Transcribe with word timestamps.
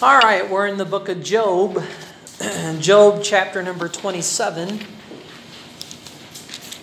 All 0.00 0.16
right, 0.16 0.48
we're 0.48 0.64
in 0.64 0.80
the 0.80 0.88
book 0.88 1.12
of 1.12 1.20
Job, 1.20 1.76
Job 2.80 3.20
chapter 3.20 3.60
number 3.60 3.84
27. 3.84 4.80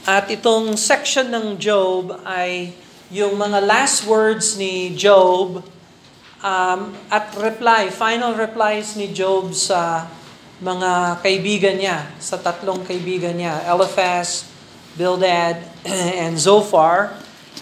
At 0.05 0.29
itong 0.29 0.77
section 0.77 1.33
ng 1.33 1.57
Job 1.57 2.13
ay 2.21 2.77
yung 3.09 3.41
mga 3.41 3.65
last 3.65 4.05
words 4.05 4.53
ni 4.61 4.93
Job 4.93 5.65
um, 6.45 6.93
at 7.09 7.33
reply, 7.41 7.89
final 7.89 8.37
replies 8.37 8.93
ni 8.93 9.09
Job 9.09 9.49
sa 9.57 10.05
mga 10.61 11.17
kaibigan 11.25 11.73
niya, 11.73 12.05
sa 12.21 12.37
tatlong 12.37 12.85
kaibigan 12.85 13.33
niya, 13.33 13.65
Eliphaz, 13.65 14.45
Bildad, 14.93 15.57
and 16.21 16.37
Zophar. 16.37 17.17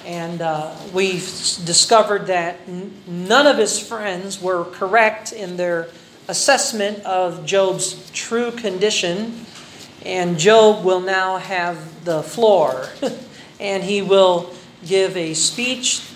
And 0.06 0.42
uh, 0.42 0.76
we 0.94 1.14
discovered 1.14 2.28
that 2.28 2.60
n- 2.68 2.94
none 3.08 3.48
of 3.48 3.58
his 3.58 3.80
friends 3.80 4.40
were 4.40 4.66
correct 4.66 5.34
in 5.34 5.58
their 5.58 5.90
assessment 6.28 7.04
of 7.06 7.46
Job's 7.46 8.12
true 8.12 8.52
condition. 8.52 9.46
And 10.06 10.38
Job 10.38 10.86
will 10.86 11.02
now 11.02 11.38
have 11.38 12.06
the 12.06 12.22
floor. 12.22 12.88
and 13.60 13.84
he 13.84 14.02
will 14.02 14.54
give 14.86 15.18
a 15.18 15.34
speech, 15.34 16.08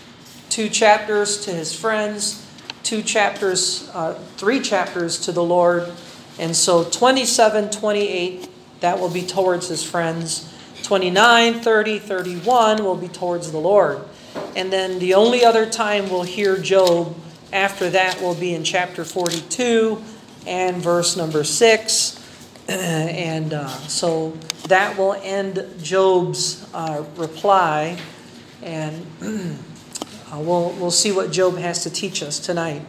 two 0.49 0.69
chapters 0.69 1.45
to 1.45 1.51
his 1.51 1.73
friends, 1.73 2.45
two 2.83 3.01
chapters, 3.01 3.89
uh, 3.93 4.13
three 4.37 4.59
chapters 4.59 5.19
to 5.21 5.31
the 5.31 5.43
Lord. 5.43 5.91
And 6.37 6.55
so 6.55 6.83
27, 6.83 7.69
28, 7.71 8.49
that 8.81 8.99
will 8.99 9.09
be 9.09 9.23
towards 9.23 9.67
his 9.67 9.83
friends. 9.83 10.48
29, 10.89 11.61
30, 11.61 11.99
31 11.99 12.83
will 12.83 12.95
be 12.95 13.07
towards 13.07 13.51
the 13.51 13.59
Lord. 13.59 14.01
And 14.55 14.73
then 14.73 14.97
the 14.97 15.13
only 15.13 15.45
other 15.45 15.69
time 15.69 16.09
we'll 16.09 16.23
hear 16.23 16.57
Job 16.57 17.15
after 17.53 17.91
that 17.91 18.19
will 18.23 18.33
be 18.33 18.55
in 18.55 18.63
chapter 18.63 19.05
42 19.05 20.01
and 20.47 20.77
verse 20.77 21.15
number 21.15 21.43
6. 21.43 22.15
And 22.69 23.53
uh, 23.53 23.67
so 23.67 24.31
that 24.67 24.97
will 24.97 25.13
end 25.13 25.63
Job's 25.79 26.67
uh, 26.73 27.05
reply. 27.17 27.99
And 28.63 29.05
uh, 29.21 30.39
we'll, 30.39 30.71
we'll 30.71 30.89
see 30.89 31.11
what 31.11 31.31
Job 31.31 31.59
has 31.59 31.83
to 31.83 31.91
teach 31.91 32.23
us 32.23 32.39
tonight. 32.39 32.81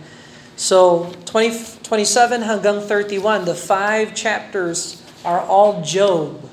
So 0.57 1.13
20, 1.27 1.83
27 1.83 2.41
hanggang 2.41 2.83
31, 2.83 3.45
the 3.45 3.55
five 3.55 4.15
chapters 4.15 5.05
are 5.23 5.41
all 5.41 5.83
Job. 5.83 6.50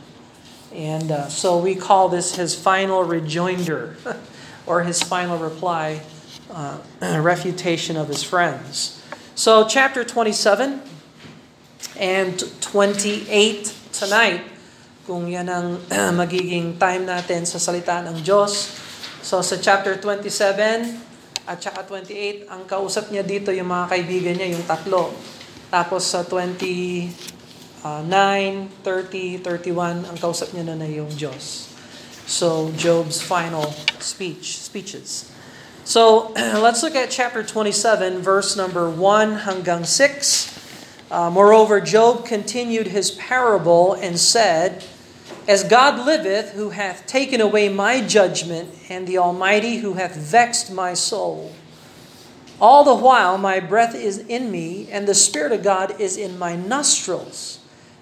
And 0.73 1.11
uh, 1.11 1.27
so 1.29 1.57
we 1.57 1.75
call 1.75 2.09
this 2.09 2.35
his 2.35 2.55
final 2.55 3.03
rejoinder 3.03 3.95
or 4.67 4.83
his 4.83 5.01
final 5.01 5.37
reply, 5.37 6.01
uh, 6.51 6.77
refutation 7.21 7.95
of 7.95 8.07
his 8.07 8.23
friends. 8.23 9.01
So, 9.37 9.69
chapter 9.69 10.03
27 10.03 10.81
and 11.99 12.35
28 12.61 13.73
tonight, 13.93 14.43
kung 15.05 15.29
yan 15.31 15.47
ang 15.47 15.79
magiging 16.19 16.75
time 16.75 17.07
natin 17.07 17.47
sa 17.47 17.61
salita 17.61 18.03
ng 18.03 18.19
Diyos. 18.25 18.75
So, 19.23 19.39
sa 19.39 19.55
chapter 19.61 19.95
27 19.95 21.47
at 21.47 21.63
saka 21.63 21.87
28, 21.87 22.51
ang 22.51 22.67
kausap 22.67 23.07
niya 23.07 23.23
dito 23.23 23.55
yung 23.55 23.71
mga 23.71 23.93
kaibigan 23.93 24.35
niya, 24.35 24.57
yung 24.57 24.65
tatlo. 24.67 25.15
Tapos 25.71 26.03
sa 26.03 26.23
20, 26.23 27.36
uh, 27.87 28.01
9, 28.03 28.67
30, 28.83 29.37
31, 29.37 30.03
ang 30.03 30.17
kausap 30.19 30.51
niya 30.51 30.67
na 30.67 30.75
na 30.75 30.87
yung 30.91 31.07
Diyos. 31.15 31.71
So, 32.27 32.75
Job's 32.75 33.23
final 33.23 33.71
speech, 34.03 34.59
speeches. 34.59 35.31
So, 35.87 36.33
let's 36.35 36.83
look 36.83 36.99
at 36.99 37.07
chapter 37.07 37.47
27, 37.47 38.19
verse 38.19 38.59
number 38.59 38.91
1 38.91 39.47
hanggang 39.47 39.87
6. 39.87 41.07
Uh, 41.07 41.31
Moreover, 41.31 41.79
Job 41.79 42.27
continued 42.27 42.91
his 42.91 43.15
parable 43.15 43.95
and 43.95 44.19
said, 44.19 44.83
As 45.47 45.63
God 45.63 46.03
liveth, 46.03 46.51
who 46.51 46.75
hath 46.75 47.07
taken 47.07 47.39
away 47.39 47.71
my 47.71 48.03
judgment, 48.03 48.75
and 48.91 49.07
the 49.07 49.15
Almighty 49.15 49.79
who 49.79 49.95
hath 49.95 50.19
vexed 50.19 50.67
my 50.67 50.91
soul, 50.91 51.55
all 52.59 52.83
the 52.83 52.99
while 52.99 53.37
my 53.37 53.63
breath 53.63 53.95
is 53.95 54.17
in 54.17 54.51
me, 54.51 54.91
and 54.91 55.07
the 55.07 55.15
Spirit 55.15 55.55
of 55.55 55.63
God 55.63 55.95
is 56.01 56.17
in 56.17 56.35
my 56.35 56.59
nostrils. 56.59 57.56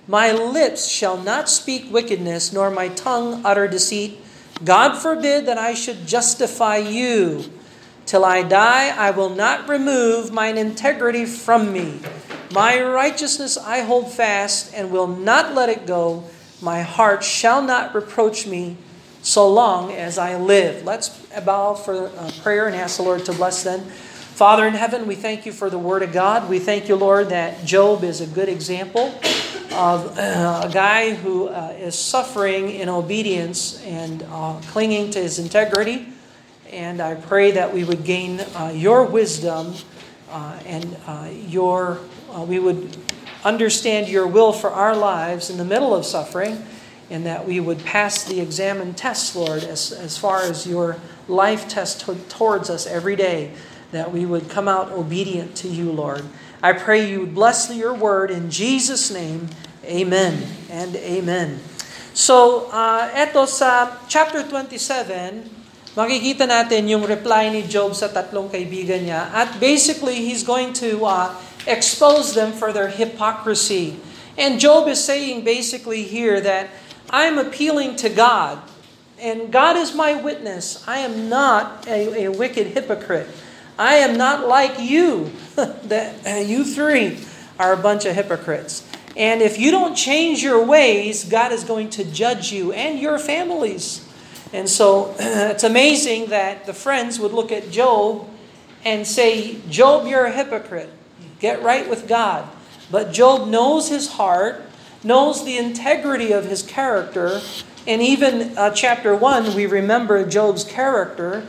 My 0.07 0.31
lips 0.31 0.87
shall 0.87 1.17
not 1.17 1.49
speak 1.49 1.91
wickedness, 1.91 2.53
nor 2.53 2.69
my 2.69 2.89
tongue 2.89 3.41
utter 3.43 3.67
deceit. 3.67 4.19
God 4.63 4.97
forbid 4.97 5.47
that 5.47 5.57
I 5.57 5.73
should 5.73 6.05
justify 6.05 6.77
you. 6.77 7.51
Till 8.05 8.23
I 8.23 8.43
die, 8.43 8.95
I 8.95 9.11
will 9.11 9.31
not 9.31 9.67
remove 9.67 10.31
mine 10.31 10.57
integrity 10.57 11.25
from 11.25 11.73
me. 11.73 11.99
My 12.53 12.81
righteousness 12.81 13.57
I 13.57 13.79
hold 13.79 14.11
fast 14.11 14.73
and 14.75 14.91
will 14.91 15.07
not 15.07 15.55
let 15.55 15.69
it 15.69 15.87
go. 15.87 16.23
My 16.61 16.83
heart 16.83 17.23
shall 17.23 17.63
not 17.63 17.95
reproach 17.95 18.45
me 18.45 18.77
so 19.23 19.51
long 19.51 19.91
as 19.91 20.19
I 20.19 20.37
live. 20.37 20.85
Let's 20.85 21.09
bow 21.43 21.73
for 21.73 22.07
uh, 22.07 22.31
prayer 22.43 22.67
and 22.67 22.75
ask 22.75 22.97
the 22.97 23.03
Lord 23.03 23.25
to 23.25 23.33
bless 23.33 23.63
them. 23.63 23.81
Father 24.35 24.67
in 24.67 24.73
heaven, 24.73 25.07
we 25.07 25.15
thank 25.15 25.45
you 25.45 25.53
for 25.53 25.69
the 25.69 25.79
Word 25.79 26.03
of 26.03 26.11
God. 26.11 26.49
We 26.49 26.59
thank 26.59 26.89
you, 26.89 26.97
Lord, 26.97 27.29
that 27.29 27.63
Job 27.63 28.03
is 28.03 28.19
a 28.19 28.27
good 28.27 28.49
example 28.49 29.17
of 29.71 30.17
uh, 30.17 30.63
a 30.65 30.69
guy 30.73 31.13
who 31.13 31.47
uh, 31.47 31.73
is 31.77 31.97
suffering 31.97 32.69
in 32.69 32.89
obedience 32.89 33.81
and 33.83 34.25
uh, 34.29 34.59
clinging 34.67 35.11
to 35.11 35.19
his 35.19 35.39
integrity. 35.39 36.09
And 36.69 36.99
I 36.99 37.15
pray 37.15 37.51
that 37.51 37.73
we 37.73 37.85
would 37.85 38.03
gain 38.03 38.41
uh, 38.41 38.73
your 38.75 39.05
wisdom 39.05 39.73
uh, 40.29 40.59
and 40.65 40.97
uh, 41.07 41.29
your, 41.47 41.99
we 42.39 42.59
would 42.59 42.97
understand 43.45 44.09
your 44.09 44.27
will 44.27 44.51
for 44.51 44.69
our 44.69 44.97
lives 44.97 45.49
in 45.49 45.55
the 45.55 45.63
middle 45.63 45.95
of 45.95 46.05
suffering, 46.05 46.61
and 47.09 47.25
that 47.25 47.47
we 47.47 47.61
would 47.61 47.85
pass 47.85 48.25
the 48.25 48.41
exam 48.41 48.81
and 48.81 48.97
test, 48.97 49.33
Lord, 49.33 49.63
as, 49.63 49.93
as 49.93 50.17
far 50.17 50.41
as 50.41 50.67
your 50.67 50.97
life 51.29 51.69
test 51.69 52.05
t- 52.05 52.17
towards 52.27 52.69
us 52.69 52.85
every 52.85 53.15
day, 53.15 53.53
that 53.95 54.11
we 54.11 54.27
would 54.27 54.51
come 54.51 54.67
out 54.67 54.91
obedient 54.91 55.55
to 55.63 55.71
you, 55.71 55.89
Lord. 55.89 56.27
I 56.59 56.75
pray 56.75 57.07
you 57.07 57.23
would 57.23 57.35
bless 57.35 57.71
your 57.71 57.95
word 57.95 58.29
in 58.29 58.51
Jesus' 58.51 59.07
name. 59.07 59.47
Amen 59.87 60.43
and 60.67 60.95
amen. 60.99 61.63
So, 62.15 62.67
uh, 62.71 63.11
eto 63.11 63.47
sa 63.47 64.01
chapter 64.07 64.43
27, 64.43 65.45
makikita 65.95 66.47
natin 66.47 66.87
yung 66.87 67.03
reply 67.03 67.51
ni 67.51 67.63
Job 67.63 67.91
sa 67.95 68.07
tatlong 68.07 68.47
kaibigan 68.47 69.03
niya. 69.03 69.31
At 69.31 69.59
basically, 69.59 70.23
he's 70.23 70.43
going 70.43 70.71
to 70.79 71.03
uh, 71.03 71.35
expose 71.67 72.35
them 72.35 72.55
for 72.55 72.71
their 72.71 72.87
hypocrisy. 72.87 73.99
And 74.35 74.59
Job 74.59 74.87
is 74.87 75.03
saying 75.03 75.43
basically 75.43 76.03
here 76.03 76.39
that 76.43 76.71
I'm 77.11 77.37
appealing 77.37 77.95
to 78.03 78.09
God. 78.09 78.59
And 79.19 79.51
God 79.51 79.79
is 79.79 79.95
my 79.95 80.15
witness. 80.15 80.83
I 80.87 80.99
am 80.99 81.31
not 81.31 81.87
a, 81.87 82.27
a 82.27 82.31
wicked 82.31 82.75
hypocrite. 82.75 83.27
I 83.77 83.95
am 83.95 84.17
not 84.17 84.47
like 84.47 84.79
you. 84.79 85.31
that 85.55 86.25
uh, 86.25 86.39
you 86.39 86.63
three 86.63 87.19
are 87.59 87.73
a 87.73 87.77
bunch 87.77 88.05
of 88.05 88.15
hypocrites. 88.15 88.87
And 89.17 89.41
if 89.41 89.57
you 89.57 89.71
don't 89.71 89.95
change 89.95 90.43
your 90.43 90.65
ways, 90.65 91.23
God 91.23 91.51
is 91.51 91.63
going 91.63 91.89
to 91.91 92.03
judge 92.03 92.51
you 92.51 92.73
and 92.73 92.99
your 92.99 93.17
families. 93.17 94.05
And 94.51 94.69
so 94.69 95.15
it's 95.19 95.63
amazing 95.63 96.27
that 96.27 96.65
the 96.65 96.73
friends 96.73 97.19
would 97.19 97.31
look 97.31 97.51
at 97.51 97.71
Job 97.71 98.27
and 98.83 99.07
say, 99.07 99.59
Job, 99.69 100.07
you're 100.07 100.25
a 100.25 100.31
hypocrite. 100.31 100.89
Get 101.39 101.61
right 101.61 101.89
with 101.89 102.07
God. 102.07 102.47
But 102.91 103.11
Job 103.11 103.47
knows 103.47 103.89
his 103.89 104.13
heart, 104.13 104.61
knows 105.03 105.43
the 105.43 105.57
integrity 105.57 106.31
of 106.31 106.45
his 106.45 106.61
character. 106.61 107.41
And 107.87 108.01
even 108.01 108.57
uh, 108.57 108.71
chapter 108.71 109.15
1, 109.15 109.55
we 109.55 109.65
remember 109.65 110.25
Job's 110.27 110.63
character. 110.63 111.47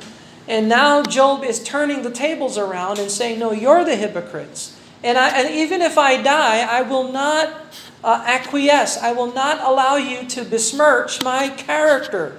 And 0.48 0.68
now 0.68 1.02
Job 1.02 1.42
is 1.42 1.62
turning 1.62 2.02
the 2.02 2.10
tables 2.10 2.56
around 2.56 2.98
and 2.98 3.10
saying, 3.10 3.38
No, 3.38 3.52
you're 3.52 3.84
the 3.84 3.96
hypocrites. 3.96 4.78
And, 5.02 5.18
I, 5.18 5.40
and 5.40 5.54
even 5.54 5.82
if 5.82 5.98
I 5.98 6.20
die, 6.22 6.60
I 6.60 6.82
will 6.82 7.12
not 7.12 7.52
uh, 8.02 8.22
acquiesce. 8.26 8.96
I 8.98 9.12
will 9.12 9.32
not 9.32 9.60
allow 9.60 9.96
you 9.96 10.26
to 10.28 10.44
besmirch 10.44 11.22
my 11.22 11.48
character. 11.48 12.38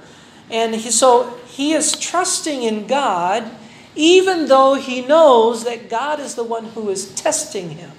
And 0.49 0.75
he, 0.75 0.91
so 0.91 1.37
he 1.47 1.73
is 1.73 1.91
trusting 1.91 2.63
in 2.63 2.87
God, 2.87 3.51
even 3.95 4.47
though 4.47 4.75
he 4.75 5.05
knows 5.05 5.65
that 5.65 5.89
God 5.89 6.19
is 6.19 6.35
the 6.35 6.43
one 6.43 6.65
who 6.65 6.89
is 6.89 7.13
testing 7.13 7.71
him. 7.71 7.91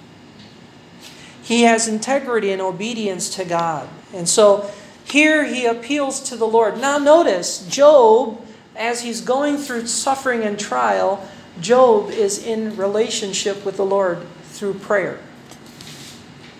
He 1.43 1.63
has 1.63 1.87
integrity 1.87 2.51
and 2.51 2.61
obedience 2.61 3.35
to 3.35 3.45
God. 3.45 3.89
And 4.13 4.27
so 4.27 4.71
here 5.03 5.45
he 5.45 5.65
appeals 5.65 6.19
to 6.21 6.35
the 6.35 6.45
Lord. 6.45 6.79
Now, 6.79 6.97
notice, 6.97 7.67
Job, 7.67 8.45
as 8.79 9.03
he's 9.03 9.19
going 9.19 9.59
through 9.59 9.91
suffering 9.91 10.47
and 10.47 10.57
trial, 10.57 11.27
Job 11.59 12.09
is 12.09 12.39
in 12.39 12.79
relationship 12.79 13.67
with 13.67 13.75
the 13.75 13.85
Lord 13.85 14.23
through 14.55 14.79
prayer. 14.79 15.19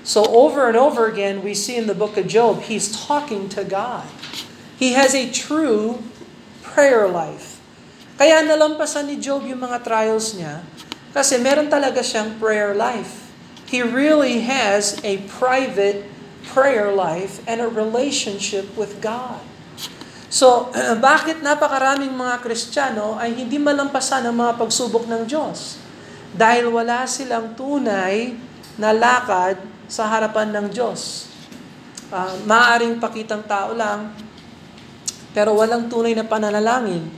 So, 0.03 0.27
over 0.27 0.67
and 0.67 0.75
over 0.75 1.07
again, 1.07 1.39
we 1.41 1.55
see 1.55 1.79
in 1.79 1.87
the 1.87 1.95
book 1.95 2.17
of 2.17 2.27
Job, 2.27 2.67
he's 2.67 2.91
talking 2.91 3.47
to 3.55 3.63
God. 3.63 4.03
He 4.75 4.93
has 4.93 5.15
a 5.15 5.31
true 5.31 6.03
prayer 6.61 7.07
life. 7.07 7.63
Kaya 8.19 8.43
nalampasan 8.43 9.07
ni 9.07 9.15
Job 9.15 9.47
yung 9.47 9.63
mga 9.63 9.87
trials 9.87 10.35
niya 10.35 10.67
kasi 11.15 11.39
meron 11.39 11.71
talaga 11.71 12.03
siyang 12.03 12.35
prayer 12.35 12.75
life. 12.75 13.29
he 13.69 13.83
really 13.83 14.41
has 14.41 14.99
a 15.03 15.17
private 15.29 16.03
prayer 16.43 16.91
life 16.91 17.45
and 17.47 17.61
a 17.61 17.67
relationship 17.67 18.75
with 18.75 18.99
God. 18.99 19.39
So, 20.29 20.69
bakit 21.01 21.41
napakaraming 21.41 22.13
mga 22.13 22.45
Kristiyano 22.45 23.17
ay 23.17 23.33
hindi 23.33 23.57
malampasan 23.57 24.29
ang 24.29 24.37
mga 24.37 24.61
pagsubok 24.61 25.09
ng 25.09 25.25
Diyos? 25.25 25.81
Dahil 26.37 26.69
wala 26.69 27.09
silang 27.09 27.57
tunay 27.57 28.37
na 28.77 28.93
lakad 28.93 29.57
sa 29.89 30.05
harapan 30.05 30.53
ng 30.53 30.65
Diyos. 30.69 31.25
Uh, 32.13 32.37
maaring 32.45 33.01
pakitang 33.01 33.41
tao 33.49 33.73
lang, 33.73 34.13
pero 35.33 35.57
walang 35.57 35.89
tunay 35.89 36.13
na 36.13 36.25
pananalangin 36.25 37.09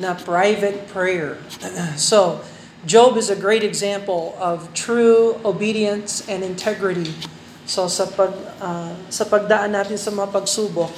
na 0.00 0.16
private 0.16 0.88
prayer. 0.88 1.36
so, 2.00 2.40
Job 2.84 3.16
is 3.16 3.32
a 3.32 3.36
great 3.36 3.64
example 3.64 4.36
of 4.36 4.68
true 4.76 5.40
obedience 5.40 6.20
and 6.28 6.44
integrity. 6.44 7.16
So 7.64 7.88
sa 7.88 8.04
pag 8.04 8.36
uh, 8.60 8.92
sa 9.08 9.24
pagdaan 9.24 9.72
natin 9.72 9.96
sa 9.96 10.12
mga 10.12 10.28
pagsubok, 10.28 10.92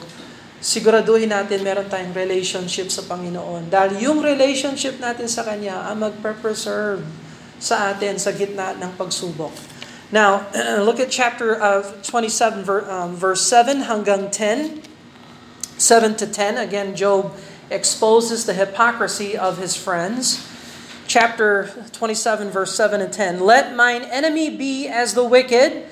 siguraduhin 0.66 1.30
natin 1.30 1.62
meron 1.62 1.86
tayong 1.86 2.10
relationship 2.10 2.90
sa 2.90 3.06
Panginoon. 3.06 3.70
Dahil 3.70 4.02
yung 4.02 4.18
relationship 4.18 4.98
natin 4.98 5.30
sa 5.30 5.46
Kanya 5.46 5.86
ang 5.86 6.02
magpe-preserve 6.02 7.06
sa 7.62 7.94
atin 7.94 8.18
sa 8.18 8.34
gitna 8.34 8.74
ng 8.74 8.98
pagsubok. 8.98 9.54
Now, 10.10 10.50
look 10.86 10.98
at 10.98 11.14
chapter 11.14 11.54
of 11.54 12.02
27 12.02 12.66
um, 12.66 13.14
verse 13.14 13.46
7 13.46 13.86
hanggang 13.86 14.26
10. 14.34 14.82
7 15.78 16.18
to 16.18 16.26
10 16.26 16.58
again 16.58 16.98
Job 16.98 17.30
exposes 17.70 18.42
the 18.42 18.54
hypocrisy 18.58 19.38
of 19.38 19.62
his 19.62 19.78
friends. 19.78 20.42
Chapter 21.06 21.70
27, 21.94 22.50
verse 22.50 22.74
7 22.74 22.98
and 22.98 23.14
10. 23.14 23.38
Let 23.38 23.78
mine 23.78 24.02
enemy 24.10 24.50
be 24.50 24.90
as 24.90 25.14
the 25.14 25.22
wicked, 25.22 25.86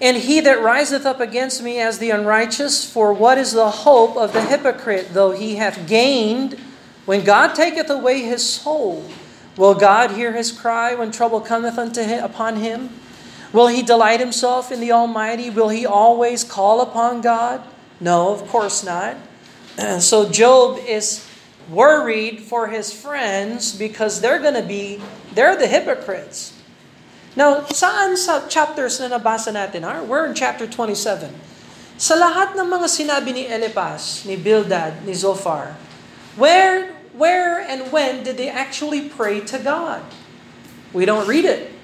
and 0.00 0.16
he 0.18 0.40
that 0.40 0.62
riseth 0.62 1.06
up 1.06 1.20
against 1.20 1.62
me 1.62 1.78
as 1.78 1.98
the 1.98 2.10
unrighteous. 2.10 2.90
For 2.90 3.12
what 3.12 3.38
is 3.38 3.52
the 3.52 3.70
hope 3.70 4.16
of 4.16 4.32
the 4.32 4.42
hypocrite, 4.42 5.08
though 5.12 5.32
he 5.32 5.56
hath 5.56 5.88
gained, 5.88 6.58
when 7.06 7.24
God 7.24 7.54
taketh 7.54 7.88
away 7.88 8.20
his 8.20 8.46
soul? 8.46 9.08
Will 9.56 9.74
God 9.74 10.10
hear 10.10 10.32
his 10.32 10.52
cry 10.52 10.94
when 10.94 11.10
trouble 11.10 11.40
cometh 11.40 11.78
unto 11.78 12.02
him, 12.02 12.22
upon 12.22 12.56
him? 12.56 12.90
Will 13.52 13.68
he 13.68 13.82
delight 13.82 14.20
himself 14.20 14.70
in 14.70 14.80
the 14.80 14.92
Almighty? 14.92 15.48
Will 15.48 15.70
he 15.70 15.86
always 15.86 16.44
call 16.44 16.82
upon 16.82 17.22
God? 17.22 17.62
No, 18.00 18.34
of 18.34 18.46
course 18.48 18.84
not. 18.84 19.16
so 20.00 20.28
Job 20.28 20.78
is 20.86 21.26
worried 21.70 22.40
for 22.40 22.68
his 22.68 22.92
friends 22.92 23.74
because 23.76 24.20
they're 24.20 24.40
going 24.40 24.54
to 24.54 24.62
be, 24.62 25.00
they're 25.32 25.56
the 25.56 25.66
hypocrites. 25.66 26.55
Now, 27.36 27.68
saan 27.68 28.16
sa 28.16 28.48
chapters 28.48 28.96
na 28.96 29.12
nabasa 29.12 29.52
natin? 29.52 29.84
Ah? 29.84 30.00
We're 30.00 30.24
in 30.24 30.32
chapter 30.32 30.64
27. 30.64 31.28
Sa 32.00 32.16
lahat 32.16 32.56
ng 32.56 32.64
mga 32.64 32.88
sinabi 32.88 33.36
ni 33.36 33.44
Elipas, 33.44 34.24
ni 34.24 34.40
Bildad, 34.40 35.04
ni 35.04 35.12
Zophar, 35.12 35.76
where, 36.40 36.96
where 37.12 37.60
and 37.60 37.92
when 37.92 38.24
did 38.24 38.40
they 38.40 38.48
actually 38.48 39.12
pray 39.12 39.44
to 39.44 39.60
God? 39.60 40.00
We 40.96 41.04
don't 41.04 41.28
read 41.28 41.44
it. 41.44 41.76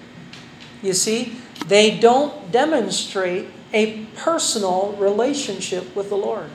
You 0.81 0.97
see, 0.97 1.37
they 1.69 2.01
don't 2.01 2.49
demonstrate 2.49 3.53
a 3.77 4.09
personal 4.17 4.97
relationship 4.97 5.93
with 5.93 6.09
the 6.09 6.17
Lord. 6.17 6.49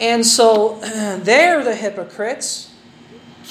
And 0.00 0.24
so 0.24 0.80
they're 1.20 1.60
the 1.60 1.76
hypocrites, 1.76 2.72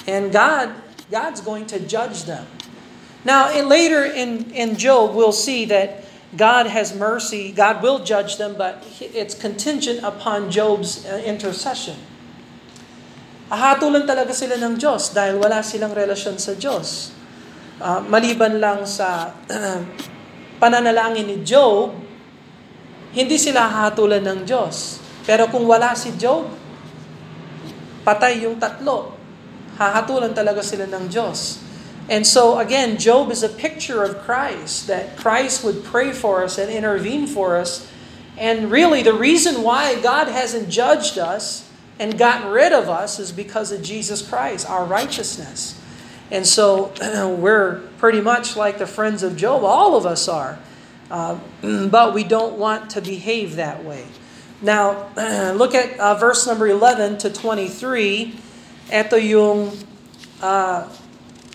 and 0.09 0.33
God, 0.33 0.73
God's 1.13 1.41
going 1.41 1.69
to 1.69 1.77
judge 1.77 2.25
them. 2.25 2.49
Now, 3.21 3.53
in, 3.53 3.69
later 3.69 4.01
in, 4.03 4.49
in 4.51 4.77
Job, 4.77 5.13
we'll 5.13 5.35
see 5.35 5.65
that 5.69 6.01
God 6.31 6.65
has 6.71 6.95
mercy, 6.95 7.51
God 7.51 7.83
will 7.83 7.99
judge 7.99 8.37
them, 8.39 8.55
but 8.55 8.81
it's 8.99 9.35
contingent 9.35 9.99
upon 9.99 10.49
Job's 10.49 11.03
uh, 11.03 11.19
intercession. 11.27 11.99
Ahatulan 13.51 14.07
talaga 14.07 14.31
sila 14.31 14.55
ng 14.55 14.79
Diyos 14.79 15.11
dahil 15.11 15.35
wala 15.35 15.59
silang 15.59 15.91
relasyon 15.91 16.39
sa 16.39 16.55
Diyos. 16.55 17.11
Uh, 17.83 17.99
maliban 18.07 18.63
lang 18.63 18.87
sa 18.87 19.35
pananalangin 20.63 21.27
ni 21.27 21.37
Job, 21.43 21.91
hindi 23.11 23.35
sila 23.35 23.67
hatulan 23.67 24.23
ng 24.23 24.47
Diyos. 24.47 25.03
Pero 25.27 25.51
kung 25.51 25.67
wala 25.67 25.91
si 25.99 26.15
Job, 26.15 26.47
patay 28.07 28.47
yung 28.47 28.55
tatlo. 28.55 29.19
Hahatulan 29.75 30.31
talaga 30.31 30.63
sila 30.63 30.87
ng 30.87 31.11
Diyos. 31.11 31.59
And 32.09 32.25
so 32.25 32.59
again, 32.59 32.97
Job 32.97 33.31
is 33.31 33.43
a 33.43 33.49
picture 33.49 34.03
of 34.03 34.19
Christ, 34.19 34.87
that 34.87 35.17
Christ 35.17 35.63
would 35.63 35.83
pray 35.83 36.11
for 36.11 36.43
us 36.43 36.57
and 36.57 36.71
intervene 36.71 37.27
for 37.27 37.57
us. 37.57 37.89
And 38.37 38.71
really, 38.71 39.03
the 39.03 39.13
reason 39.13 39.61
why 39.61 40.01
God 40.01 40.27
hasn't 40.27 40.69
judged 40.69 41.17
us 41.17 41.69
and 41.99 42.17
gotten 42.17 42.49
rid 42.49 42.73
of 42.73 42.89
us 42.89 43.19
is 43.19 43.31
because 43.31 43.71
of 43.71 43.83
Jesus 43.83 44.27
Christ, 44.27 44.67
our 44.69 44.85
righteousness. 44.85 45.79
And 46.31 46.47
so 46.47 46.91
we're 47.37 47.81
pretty 47.99 48.21
much 48.21 48.55
like 48.55 48.77
the 48.77 48.87
friends 48.87 49.21
of 49.21 49.37
Job, 49.37 49.63
all 49.63 49.95
of 49.95 50.05
us 50.05 50.27
are. 50.27 50.57
Uh, 51.11 51.39
but 51.91 52.13
we 52.13 52.23
don't 52.23 52.57
want 52.57 52.89
to 52.91 53.01
behave 53.01 53.57
that 53.57 53.83
way. 53.83 54.05
Now, 54.61 55.09
look 55.55 55.75
at 55.75 55.99
uh, 55.99 56.15
verse 56.15 56.47
number 56.47 56.67
11 56.67 57.19
to 57.19 57.29
23. 57.29 58.35
Ito 58.91 59.15
yung 59.17 59.77
uh, 60.41 60.87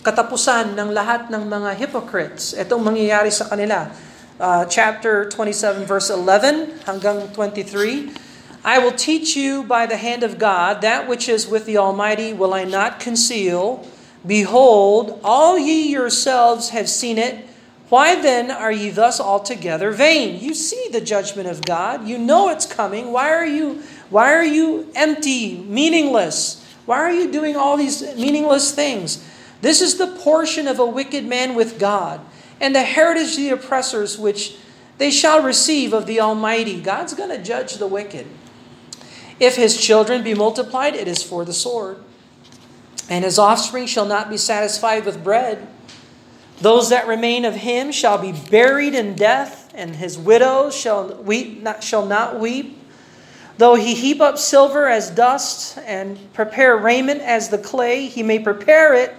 katapusan 0.07 0.79
ng 0.79 0.95
lahat 0.95 1.27
ng 1.35 1.43
mga 1.51 1.75
hypocrites. 1.75 2.55
Itong 2.55 2.79
mangyayari 2.79 3.35
sa 3.35 3.51
kanila. 3.51 3.91
Uh, 4.39 4.63
chapter 4.71 5.27
27, 5.27 5.83
verse 5.83 6.15
11 6.15 6.87
hanggang 6.87 7.27
23. 7.35 8.15
I 8.63 8.79
will 8.79 8.95
teach 8.95 9.35
you 9.35 9.67
by 9.67 9.91
the 9.91 9.99
hand 9.99 10.23
of 10.23 10.39
God 10.39 10.79
that 10.87 11.11
which 11.11 11.27
is 11.27 11.51
with 11.51 11.67
the 11.67 11.75
Almighty 11.75 12.31
will 12.31 12.55
I 12.55 12.63
not 12.63 13.03
conceal. 13.03 13.83
Behold, 14.23 15.19
all 15.27 15.59
ye 15.59 15.91
yourselves 15.91 16.71
have 16.71 16.87
seen 16.87 17.19
it. 17.19 17.43
Why 17.91 18.15
then 18.15 18.51
are 18.51 18.71
ye 18.71 18.91
thus 18.91 19.19
altogether 19.19 19.91
vain? 19.91 20.39
You 20.39 20.55
see 20.55 20.87
the 20.91 21.03
judgment 21.03 21.51
of 21.51 21.67
God. 21.67 22.07
You 22.07 22.19
know 22.19 22.51
it's 22.51 22.67
coming. 22.67 23.11
Why 23.11 23.35
are 23.35 23.47
you 23.47 23.83
why 24.11 24.35
are 24.35 24.47
you 24.47 24.87
empty, 24.95 25.59
meaningless? 25.67 26.63
Why 26.87 27.03
are 27.03 27.11
you 27.11 27.31
doing 27.31 27.59
all 27.59 27.75
these 27.75 28.03
meaningless 28.15 28.71
things? 28.71 29.26
This 29.61 29.81
is 29.81 29.97
the 29.97 30.07
portion 30.07 30.69
of 30.69 30.79
a 30.79 30.87
wicked 30.87 31.25
man 31.25 31.55
with 31.55 31.79
God, 31.79 32.21
and 32.61 32.75
the 32.75 32.83
heritage 32.83 33.33
of 33.33 33.37
the 33.37 33.51
oppressors 33.51 34.19
which 34.19 34.57
they 34.99 35.11
shall 35.11 35.43
receive 35.43 35.93
of 35.93 36.07
the 36.07 36.21
Almighty. 36.21 36.81
God's 36.81 37.15
going 37.15 37.31
to 37.31 37.43
judge 37.43 37.75
the 37.75 37.87
wicked. 37.87 38.27
If 39.39 39.57
his 39.57 39.81
children 39.81 40.23
be 40.23 40.35
multiplied, 40.35 40.95
it 40.95 41.09
is 41.09 41.23
for 41.23 41.45
the 41.45 41.53
sword. 41.53 41.99
And 43.09 43.25
his 43.25 43.39
offspring 43.39 43.87
shall 43.87 44.07
not 44.07 44.31
be 44.31 44.39
satisfied 44.39 45.05
with 45.05 45.23
bread. 45.23 45.69
Those 46.61 46.89
that 46.89 47.07
remain 47.07 47.45
of 47.45 47.55
him 47.55 47.93
shall 47.93 48.17
be 48.17 48.33
buried 48.33 48.95
in 48.95 49.15
death, 49.15 49.71
and 49.75 49.97
his 49.97 50.19
widows 50.19 50.75
shall 50.75 51.15
weep 51.23 51.63
not, 51.63 51.85
shall 51.85 52.07
not 52.07 52.41
weep. 52.41 52.79
Though 53.59 53.75
he 53.75 53.95
heap 53.95 54.21
up 54.21 54.39
silver 54.39 54.89
as 54.89 55.11
dust 55.11 55.79
and 55.85 56.19
prepare 56.33 56.77
raiment 56.77 57.21
as 57.21 57.51
the 57.51 57.59
clay, 57.59 58.07
he 58.07 58.23
may 58.23 58.39
prepare 58.39 58.95
it, 58.95 59.15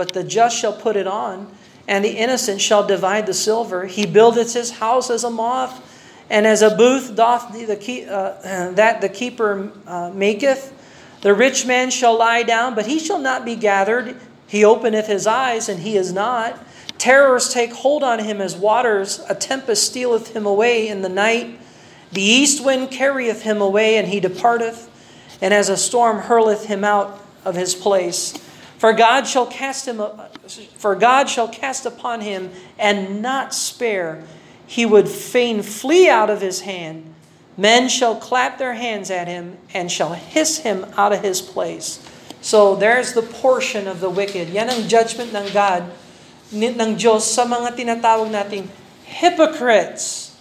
but 0.00 0.14
the 0.14 0.24
just 0.24 0.56
shall 0.56 0.72
put 0.72 0.96
it 0.96 1.06
on, 1.06 1.46
and 1.86 2.02
the 2.02 2.16
innocent 2.16 2.58
shall 2.58 2.86
divide 2.86 3.26
the 3.26 3.34
silver. 3.34 3.84
He 3.84 4.06
buildeth 4.06 4.54
his 4.54 4.70
house 4.70 5.10
as 5.10 5.24
a 5.24 5.28
moth, 5.28 5.78
and 6.30 6.46
as 6.46 6.62
a 6.62 6.74
booth 6.74 7.14
doth 7.14 7.52
the, 7.52 8.06
uh, 8.08 8.70
that 8.76 9.02
the 9.02 9.10
keeper 9.10 9.70
uh, 9.86 10.10
maketh. 10.14 10.72
The 11.20 11.34
rich 11.34 11.66
man 11.66 11.90
shall 11.90 12.18
lie 12.18 12.44
down, 12.44 12.74
but 12.74 12.86
he 12.86 12.98
shall 12.98 13.18
not 13.18 13.44
be 13.44 13.56
gathered. 13.56 14.16
He 14.46 14.64
openeth 14.64 15.06
his 15.06 15.26
eyes, 15.26 15.68
and 15.68 15.80
he 15.80 15.98
is 15.98 16.14
not. 16.14 16.58
Terrors 16.96 17.52
take 17.52 17.74
hold 17.74 18.02
on 18.02 18.20
him 18.20 18.40
as 18.40 18.56
waters, 18.56 19.20
a 19.28 19.34
tempest 19.34 19.84
stealeth 19.84 20.34
him 20.34 20.46
away 20.46 20.88
in 20.88 21.02
the 21.02 21.10
night. 21.10 21.60
The 22.12 22.22
east 22.22 22.64
wind 22.64 22.90
carrieth 22.90 23.42
him 23.42 23.60
away, 23.60 23.98
and 23.98 24.08
he 24.08 24.18
departeth, 24.18 24.88
and 25.42 25.52
as 25.52 25.68
a 25.68 25.76
storm 25.76 26.22
hurleth 26.22 26.64
him 26.64 26.84
out 26.84 27.22
of 27.44 27.54
his 27.54 27.74
place. 27.74 28.32
For 28.80 28.96
God 28.96 29.28
shall 29.28 29.44
cast 29.44 29.84
him 29.84 30.00
for 30.80 30.96
God 30.96 31.28
shall 31.28 31.52
cast 31.52 31.84
upon 31.84 32.24
him 32.24 32.48
and 32.80 33.20
not 33.20 33.52
spare. 33.52 34.24
He 34.64 34.88
would 34.88 35.04
fain 35.04 35.60
flee 35.60 36.08
out 36.08 36.32
of 36.32 36.40
his 36.40 36.64
hand. 36.64 37.12
Men 37.60 37.92
shall 37.92 38.16
clap 38.16 38.56
their 38.56 38.80
hands 38.80 39.12
at 39.12 39.28
him 39.28 39.60
and 39.76 39.92
shall 39.92 40.16
hiss 40.16 40.64
him 40.64 40.88
out 40.96 41.12
of 41.12 41.20
his 41.20 41.44
place. 41.44 42.00
So 42.40 42.72
there's 42.72 43.12
the 43.12 43.20
portion 43.20 43.84
of 43.84 44.00
the 44.00 44.08
wicked. 44.08 44.48
Yan 44.48 44.72
ang 44.72 44.88
judgment 44.88 45.36
ng 45.36 45.52
God 45.52 45.84
ng 46.48 46.96
Diyos 46.96 47.28
sa 47.28 47.44
mga 47.44 47.76
tinatawag 47.76 48.32
nating 48.32 48.64
hypocrites. 49.04 50.32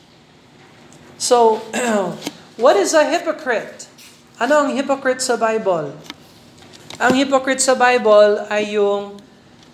So, 1.20 1.60
what 2.56 2.80
is 2.80 2.96
a 2.96 3.04
hypocrite? 3.04 3.92
Ano 4.40 4.64
ang 4.64 4.80
hypocrite 4.80 5.20
sa 5.20 5.36
Bible? 5.36 5.92
Ang 7.00 7.16
hypocrite 7.16 7.64
sa 7.64 7.80
Bible 7.80 8.44
ay 8.52 8.76
yung 8.76 9.16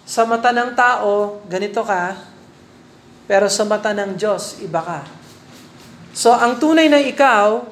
sa 0.05 0.29
mata 0.29 0.53
ng 0.53 0.77
tao, 0.77 1.41
ganito 1.49 1.81
ka, 1.81 2.13
Pero 3.25 3.49
sa 3.49 3.65
mata 3.65 3.89
ng 3.89 4.13
Diyos, 4.13 4.61
iba 4.61 4.77
ka. 4.77 5.01
So, 6.13 6.29
ang 6.29 6.61
tunay 6.61 6.85
na 6.85 7.01
ikaw 7.01 7.65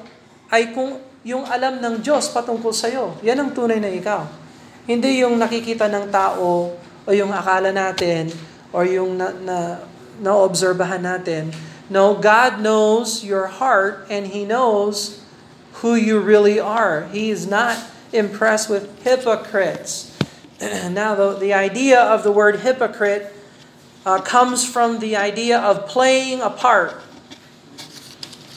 ay 0.50 0.74
kung 0.74 0.98
yung 1.22 1.46
alam 1.46 1.78
ng 1.78 2.02
Diyos 2.02 2.26
patungkol 2.34 2.74
sa 2.74 2.90
iyo. 2.90 3.14
Yan 3.22 3.38
ang 3.38 3.50
tunay 3.54 3.78
na 3.78 3.86
ikaw. 3.86 4.26
Hindi 4.90 5.22
yung 5.22 5.38
nakikita 5.38 5.86
ng 5.86 6.10
tao 6.10 6.74
o 7.06 7.08
yung 7.14 7.30
akala 7.30 7.70
natin 7.70 8.34
or 8.74 8.82
yung 8.84 9.14
na, 9.14 9.30
na, 9.30 9.58
na-obserbahan 10.18 11.06
natin. 11.06 11.54
No, 11.86 12.18
God 12.18 12.58
knows 12.58 13.22
your 13.22 13.46
heart 13.46 14.10
and 14.10 14.34
He 14.34 14.42
knows 14.42 15.22
who 15.80 15.94
you 15.94 16.18
really 16.18 16.58
are. 16.58 17.06
He 17.14 17.30
is 17.30 17.46
not 17.46 17.78
impressed 18.14 18.70
with 18.70 19.02
hypocrites. 19.02 20.16
now, 20.90 21.14
the, 21.14 21.34
the 21.34 21.52
idea 21.52 22.00
of 22.00 22.22
the 22.22 22.30
word 22.30 22.60
hypocrite 22.60 23.34
uh, 24.06 24.20
comes 24.22 24.64
from 24.64 25.00
the 25.00 25.16
idea 25.16 25.58
of 25.58 25.86
playing 25.86 26.40
a 26.40 26.50
part 26.50 26.94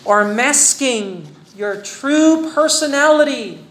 or 0.05 0.23
masking 0.23 1.27
your 1.55 1.81
true 1.81 2.51
personality. 2.53 3.65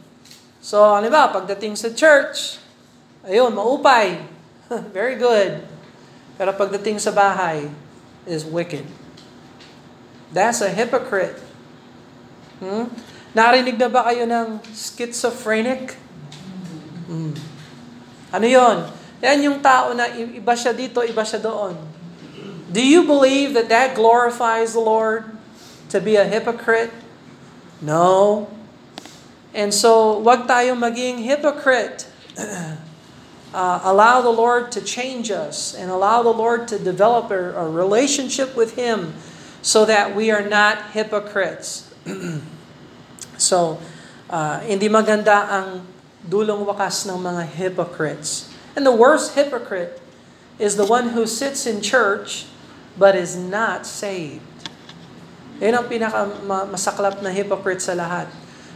So, 0.61 0.83
ano 0.83 1.09
ba, 1.09 1.31
pagdating 1.31 1.79
sa 1.79 1.95
church, 1.95 2.59
ayun, 3.23 3.55
maupay. 3.55 4.27
Very 4.93 5.15
good. 5.15 5.63
Pero 6.37 6.51
pagdating 6.53 6.99
sa 6.99 7.15
bahay, 7.15 7.71
is 8.27 8.45
wicked. 8.45 8.85
That's 10.35 10.61
a 10.61 10.69
hypocrite. 10.69 11.39
Hmm? 12.59 12.91
Narinig 13.37 13.77
na 13.77 13.93
ba 13.93 14.09
kayo 14.09 14.25
ng 14.25 14.65
schizophrenic? 14.73 15.93
Hmm. 17.05 17.37
Ano 18.33 18.47
yon? 18.49 18.89
Yan 19.21 19.39
yung 19.45 19.59
tao 19.61 19.93
na 19.93 20.09
iba 20.09 20.57
siya 20.57 20.73
dito, 20.73 21.05
iba 21.05 21.21
siya 21.21 21.45
doon. 21.45 21.77
Do 22.73 22.81
you 22.81 23.05
believe 23.05 23.53
that 23.53 23.69
that 23.69 23.93
glorifies 23.93 24.73
the 24.73 24.81
Lord? 24.81 25.37
To 25.93 26.01
be 26.01 26.17
a 26.17 26.25
hypocrite? 26.25 26.91
No. 27.85 28.49
And 29.53 29.69
so, 29.69 30.17
wag 30.17 30.49
tayong 30.49 30.81
maging 30.81 31.21
hypocrite. 31.21 32.09
Uh, 33.57 33.81
allow 33.89 34.21
the 34.21 34.29
Lord 34.29 34.69
to 34.69 34.85
change 34.85 35.31
us 35.31 35.73
and 35.73 35.89
allow 35.89 36.21
the 36.21 36.35
Lord 36.35 36.69
to 36.69 36.77
develop 36.77 37.33
a, 37.33 37.57
a 37.57 37.65
relationship 37.65 38.53
with 38.53 38.77
Him 38.77 39.17
so 39.63 39.89
that 39.89 40.13
we 40.13 40.29
are 40.29 40.45
not 40.45 40.93
hypocrites. 40.93 41.89
so, 43.47 43.79
uh, 44.27 44.59
hindi 44.67 44.91
maganda 44.91 45.47
ang 45.47 45.87
dulong 46.27 46.67
wakas 46.67 47.07
ng 47.07 47.15
mga 47.15 47.43
hypocrites. 47.55 48.51
And 48.75 48.83
the 48.83 48.95
worst 48.95 49.39
hypocrite 49.39 50.03
is 50.59 50.75
the 50.75 50.85
one 50.85 51.15
who 51.15 51.25
sits 51.25 51.65
in 51.65 51.79
church 51.79 52.51
but 52.99 53.15
is 53.15 53.39
not 53.39 53.87
saved. 53.87 54.43
Yan 55.63 55.79
ang 55.79 55.87
pinakamasaklap 55.89 57.25
na 57.25 57.33
hypocrite 57.33 57.81
sa 57.81 57.97
lahat. 57.97 58.29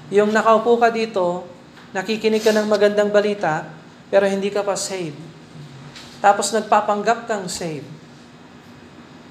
Yung 0.09 0.33
nakaupo 0.33 0.81
ka 0.81 0.89
dito, 0.89 1.45
nakikinig 1.93 2.41
ka 2.41 2.55
ng 2.57 2.65
magandang 2.71 3.13
balita, 3.13 3.69
pero 4.09 4.25
hindi 4.25 4.49
ka 4.49 4.65
pa 4.65 4.79
saved. 4.79 5.19
Tapos 6.25 6.53
nagpapanggap 6.53 7.29
kang 7.29 7.49
saved. 7.49 7.89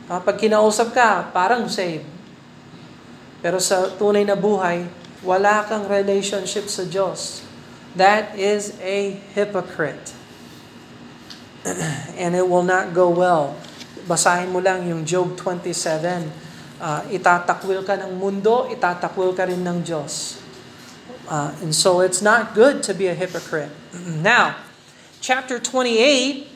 Pag 0.09 0.37
kinausap 0.41 0.93
ka, 0.93 1.29
parang 1.29 1.69
saved. 1.69 2.05
Pero 3.45 3.61
sa 3.61 3.93
tunay 3.93 4.25
na 4.25 4.33
buhay, 4.33 4.89
wala 5.23 5.67
kang 5.67 5.87
relationship 5.87 6.71
sa 6.71 6.87
Diyos. 6.87 7.43
That 7.95 8.37
is 8.39 8.77
a 8.79 9.19
hypocrite. 9.35 10.15
and 12.21 12.35
it 12.35 12.47
will 12.47 12.63
not 12.63 12.95
go 12.95 13.11
well. 13.11 13.55
Basahin 14.07 14.49
mo 14.49 14.63
lang 14.63 14.87
yung 14.87 15.03
Job 15.03 15.35
27. 15.35 16.31
Uh, 16.79 17.03
itatakwil 17.11 17.83
ka 17.83 17.99
ng 17.99 18.15
mundo, 18.15 18.71
itatakwil 18.71 19.35
ka 19.35 19.43
rin 19.43 19.59
ng 19.59 19.83
Diyos. 19.83 20.39
Uh, 21.27 21.51
and 21.61 21.75
so 21.75 21.99
it's 21.99 22.23
not 22.23 22.55
good 22.55 22.81
to 22.81 22.95
be 22.95 23.11
a 23.11 23.15
hypocrite. 23.15 23.69
now, 24.23 24.55
chapter 25.19 25.59
28, 25.59 26.47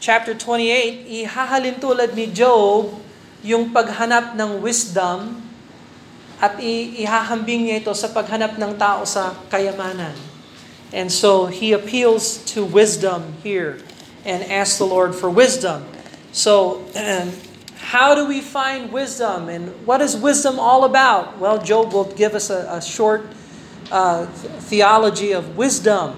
chapter 0.00 0.32
28, 0.32 1.28
ihahalin 1.28 1.76
tulad 1.76 2.16
ni 2.16 2.32
Job 2.32 2.96
yung 3.44 3.76
paghanap 3.76 4.32
ng 4.32 4.64
wisdom 4.64 5.43
at 6.42 6.58
ihahambing 6.58 7.70
niya 7.70 7.84
ito 7.84 7.92
sa 7.94 8.10
paghanap 8.10 8.58
ng 8.58 8.74
tao 8.78 9.06
sa 9.06 9.34
kayamanan. 9.50 10.14
And 10.94 11.10
so 11.10 11.50
he 11.50 11.74
appeals 11.74 12.38
to 12.54 12.62
wisdom 12.62 13.34
here 13.42 13.82
and 14.22 14.46
ask 14.46 14.78
the 14.78 14.86
Lord 14.86 15.14
for 15.14 15.28
wisdom. 15.28 15.84
So, 16.30 16.86
how 17.94 18.14
do 18.14 18.26
we 18.26 18.40
find 18.40 18.90
wisdom? 18.90 19.50
And 19.50 19.70
what 19.86 20.00
is 20.00 20.16
wisdom 20.16 20.58
all 20.58 20.84
about? 20.86 21.38
Well, 21.38 21.58
Job 21.58 21.92
will 21.92 22.10
give 22.14 22.34
us 22.34 22.50
a, 22.50 22.78
a 22.78 22.82
short 22.82 23.26
uh, 23.90 24.26
theology 24.70 25.32
of 25.32 25.56
wisdom. 25.56 26.16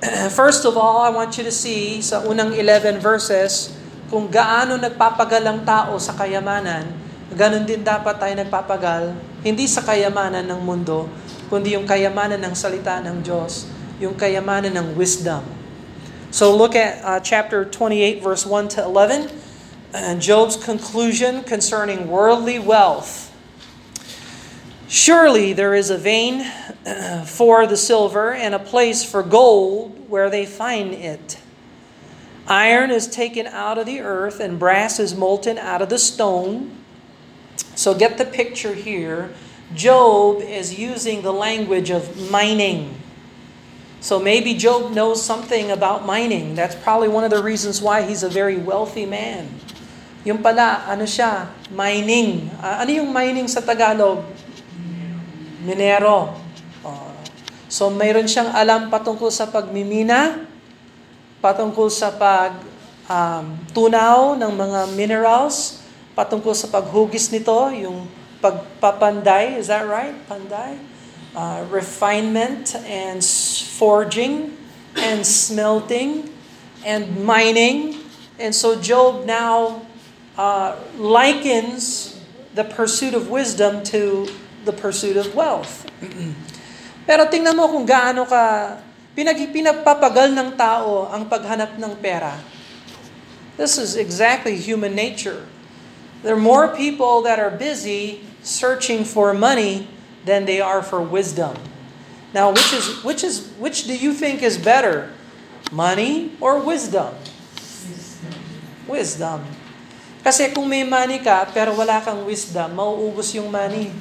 First 0.30 0.64
of 0.64 0.76
all, 0.76 1.00
I 1.00 1.10
want 1.10 1.36
you 1.36 1.44
to 1.44 1.52
see 1.52 2.00
sa 2.00 2.22
unang 2.24 2.52
11 2.52 3.00
verses 3.00 3.72
kung 4.06 4.30
gaano 4.30 4.78
nagpapagalang 4.78 5.66
tao 5.66 5.98
sa 5.98 6.14
kayamanan, 6.14 7.05
ganun 7.34 7.66
din 7.66 7.82
dapat 7.82 8.22
tayo 8.22 8.34
nagpapagal, 8.38 9.16
hindi 9.42 9.66
sa 9.66 9.82
kayamanan 9.82 10.46
ng 10.46 10.60
mundo, 10.62 11.10
kundi 11.50 11.74
yung 11.74 11.88
kayamanan 11.88 12.38
ng 12.38 12.54
salita 12.54 13.02
ng 13.02 13.24
Diyos, 13.26 13.66
yung 13.98 14.14
kayamanan 14.14 14.76
ng 14.76 14.94
wisdom. 14.94 15.42
So 16.30 16.54
look 16.54 16.76
at 16.76 17.02
uh, 17.02 17.18
chapter 17.18 17.64
28, 17.64 18.22
verse 18.22 18.44
1 18.44 18.76
to 18.76 18.84
11, 18.84 19.30
and 19.96 20.20
Job's 20.20 20.54
conclusion 20.54 21.42
concerning 21.42 22.06
worldly 22.06 22.58
wealth. 22.58 23.32
Surely 24.88 25.52
there 25.52 25.74
is 25.74 25.90
a 25.90 25.98
vein 25.98 26.44
for 27.26 27.66
the 27.66 27.76
silver 27.76 28.32
and 28.32 28.54
a 28.54 28.58
place 28.58 29.02
for 29.02 29.22
gold 29.22 30.08
where 30.08 30.30
they 30.30 30.46
find 30.46 30.94
it. 30.94 31.38
Iron 32.46 32.92
is 32.92 33.08
taken 33.08 33.48
out 33.48 33.78
of 33.78 33.86
the 33.86 34.00
earth 34.00 34.38
and 34.38 34.58
brass 34.58 35.00
is 35.00 35.14
molten 35.16 35.58
out 35.58 35.82
of 35.82 35.88
the 35.88 35.98
stone. 35.98 36.75
So 37.76 37.94
get 37.94 38.18
the 38.18 38.24
picture 38.24 38.74
here. 38.74 39.30
Job 39.74 40.40
is 40.40 40.78
using 40.78 41.22
the 41.22 41.32
language 41.32 41.90
of 41.90 42.30
mining. 42.30 42.94
So 44.00 44.22
maybe 44.22 44.54
Job 44.54 44.94
knows 44.94 45.18
something 45.18 45.74
about 45.74 46.06
mining. 46.06 46.54
That's 46.54 46.78
probably 46.78 47.10
one 47.10 47.26
of 47.26 47.34
the 47.34 47.42
reasons 47.42 47.82
why 47.82 48.06
he's 48.06 48.22
a 48.22 48.30
very 48.30 48.54
wealthy 48.54 49.04
man. 49.04 49.50
Yung 50.26 50.42
pala, 50.42 50.82
ano 50.86 51.06
siya? 51.06 51.50
Mining. 51.70 52.50
Uh, 52.58 52.82
ano 52.82 52.90
yung 52.90 53.10
mining 53.10 53.46
sa 53.46 53.62
Tagalog? 53.62 54.26
Minero. 55.62 56.34
Uh, 56.82 57.14
so 57.70 57.90
mayroon 57.90 58.26
siyang 58.26 58.50
alam 58.50 58.90
patungkol 58.90 59.30
sa 59.30 59.46
pagmimina, 59.46 60.46
patungkol 61.38 61.90
sa 61.90 62.10
pag 62.10 62.58
um, 63.06 63.54
tunaw 63.70 64.34
ng 64.34 64.52
mga 64.54 64.80
minerals, 64.98 65.85
patungkol 66.16 66.56
sa 66.56 66.72
paghugis 66.72 67.28
nito, 67.28 67.52
yung 67.76 68.08
pagpapanday, 68.40 69.60
is 69.60 69.68
that 69.68 69.84
right? 69.84 70.16
Panday? 70.24 70.80
Uh, 71.36 71.68
refinement 71.68 72.72
and 72.88 73.20
forging 73.76 74.56
and 74.96 75.20
smelting 75.20 76.32
and 76.80 77.20
mining. 77.20 78.00
And 78.40 78.56
so 78.56 78.80
Job 78.80 79.28
now 79.28 79.84
uh, 80.40 80.80
likens 80.96 82.16
the 82.56 82.64
pursuit 82.64 83.12
of 83.12 83.28
wisdom 83.28 83.84
to 83.92 84.24
the 84.64 84.72
pursuit 84.72 85.20
of 85.20 85.36
wealth. 85.36 85.84
Pero 87.08 87.28
tingnan 87.28 87.52
mo 87.52 87.68
kung 87.68 87.84
gaano 87.84 88.24
ka 88.24 88.76
pinag 89.12 89.36
pinagpapagal 89.52 90.32
ng 90.32 90.56
tao 90.56 91.12
ang 91.12 91.28
paghanap 91.28 91.76
ng 91.76 91.92
pera. 92.00 92.40
This 93.60 93.76
is 93.76 93.96
exactly 93.96 94.56
human 94.56 94.96
nature. 94.96 95.44
There 96.22 96.34
are 96.34 96.40
more 96.40 96.72
people 96.72 97.22
that 97.22 97.38
are 97.38 97.50
busy 97.50 98.24
searching 98.42 99.04
for 99.04 99.34
money 99.34 99.88
than 100.24 100.46
they 100.46 100.60
are 100.60 100.82
for 100.82 101.02
wisdom. 101.02 101.54
Now, 102.34 102.50
which 102.50 102.72
is 102.72 102.84
which 103.00 103.22
is 103.24 103.48
which 103.56 103.88
do 103.88 103.94
you 103.96 104.12
think 104.12 104.42
is 104.42 104.58
better? 104.58 105.08
Money 105.72 106.36
or 106.38 106.60
wisdom? 106.60 107.14
Wisdom. 108.86 109.42
Kasi 110.26 110.50
kung 110.50 110.66
may 110.66 110.82
money 110.82 111.22
ka 111.22 111.46
pero 111.54 111.74
wala 111.74 112.02
kang 112.02 112.26
wisdom, 112.26 112.74
mauubos 112.74 113.30
yung 113.34 113.46
money. 113.46 113.94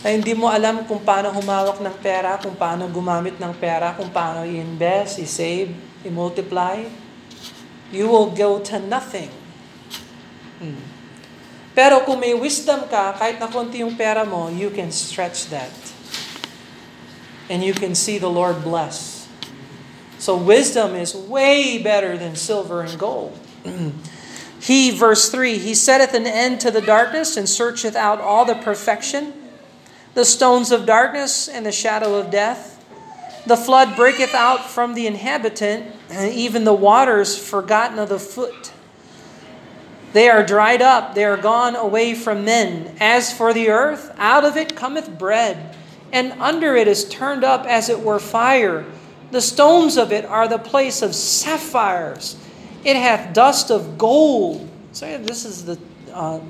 Ay 0.00 0.16
hindi 0.16 0.32
mo 0.34 0.48
alam 0.48 0.82
kung 0.88 0.98
paano 1.00 1.30
humawak 1.30 1.78
ng 1.78 1.96
pera, 2.00 2.40
kung 2.40 2.56
paano 2.56 2.88
gumamit 2.90 3.36
ng 3.38 3.54
pera, 3.56 3.94
kung 3.94 4.10
paano 4.10 4.42
i-invest, 4.42 5.22
i-save, 5.22 5.70
i-multiply. 6.02 6.82
You 7.94 8.10
will 8.10 8.30
go 8.32 8.58
to 8.68 8.76
nothing. 8.78 9.39
Hmm. 10.60 10.78
Pero 11.72 12.04
kung 12.04 12.20
may 12.20 12.36
wisdom 12.36 12.84
ka, 12.92 13.16
kahit 13.16 13.40
na 13.40 13.48
konti 13.48 13.80
yung 13.80 13.96
pera 13.96 14.28
mo, 14.28 14.52
you 14.52 14.68
can 14.68 14.92
stretch 14.92 15.48
that 15.48 15.72
and 17.50 17.64
you 17.64 17.74
can 17.74 17.94
see 17.94 18.16
the 18.16 18.30
Lord 18.30 18.62
bless. 18.62 19.26
So 20.18 20.36
wisdom 20.36 20.94
is 20.94 21.16
way 21.16 21.82
better 21.82 22.16
than 22.16 22.36
silver 22.36 22.80
and 22.80 22.94
gold. 22.98 23.36
He, 24.60 24.90
verse 24.90 25.30
3, 25.30 25.56
He 25.56 25.74
setteth 25.74 26.12
an 26.12 26.26
end 26.26 26.60
to 26.60 26.70
the 26.70 26.82
darkness 26.82 27.36
and 27.38 27.48
searcheth 27.48 27.96
out 27.96 28.20
all 28.20 28.44
the 28.44 28.54
perfection, 28.54 29.32
the 30.12 30.24
stones 30.24 30.70
of 30.70 30.84
darkness 30.84 31.48
and 31.48 31.64
the 31.64 31.72
shadow 31.72 32.16
of 32.16 32.30
death. 32.30 32.76
The 33.46 33.56
flood 33.56 33.96
breaketh 33.96 34.34
out 34.34 34.68
from 34.68 34.92
the 34.92 35.06
inhabitant, 35.06 35.96
and 36.10 36.30
even 36.34 36.64
the 36.64 36.74
waters 36.74 37.38
forgotten 37.38 37.98
of 37.98 38.10
the 38.10 38.18
foot. 38.18 38.70
They 40.12 40.28
are 40.28 40.44
dried 40.44 40.82
up, 40.82 41.14
they 41.14 41.24
are 41.24 41.36
gone 41.36 41.76
away 41.76 42.14
from 42.14 42.44
men. 42.44 42.96
As 43.00 43.32
for 43.32 43.52
the 43.52 43.70
earth, 43.70 44.12
out 44.18 44.44
of 44.44 44.56
it 44.56 44.74
cometh 44.74 45.18
bread, 45.18 45.76
and 46.12 46.32
under 46.40 46.74
it 46.74 46.88
is 46.88 47.08
turned 47.08 47.44
up 47.44 47.66
as 47.66 47.88
it 47.88 48.00
were 48.00 48.18
fire. 48.18 48.84
The 49.30 49.40
stones 49.40 49.96
of 49.96 50.10
it 50.10 50.24
are 50.24 50.48
the 50.48 50.58
place 50.58 51.02
of 51.02 51.14
sapphires. 51.14 52.36
It 52.84 52.96
hath 52.96 53.32
dust 53.32 53.70
of 53.70 53.96
gold. 53.96 54.68
So 54.92 55.18
this 55.18 55.44
is 55.44 55.64
the 55.64 55.78
uh, 56.12 56.40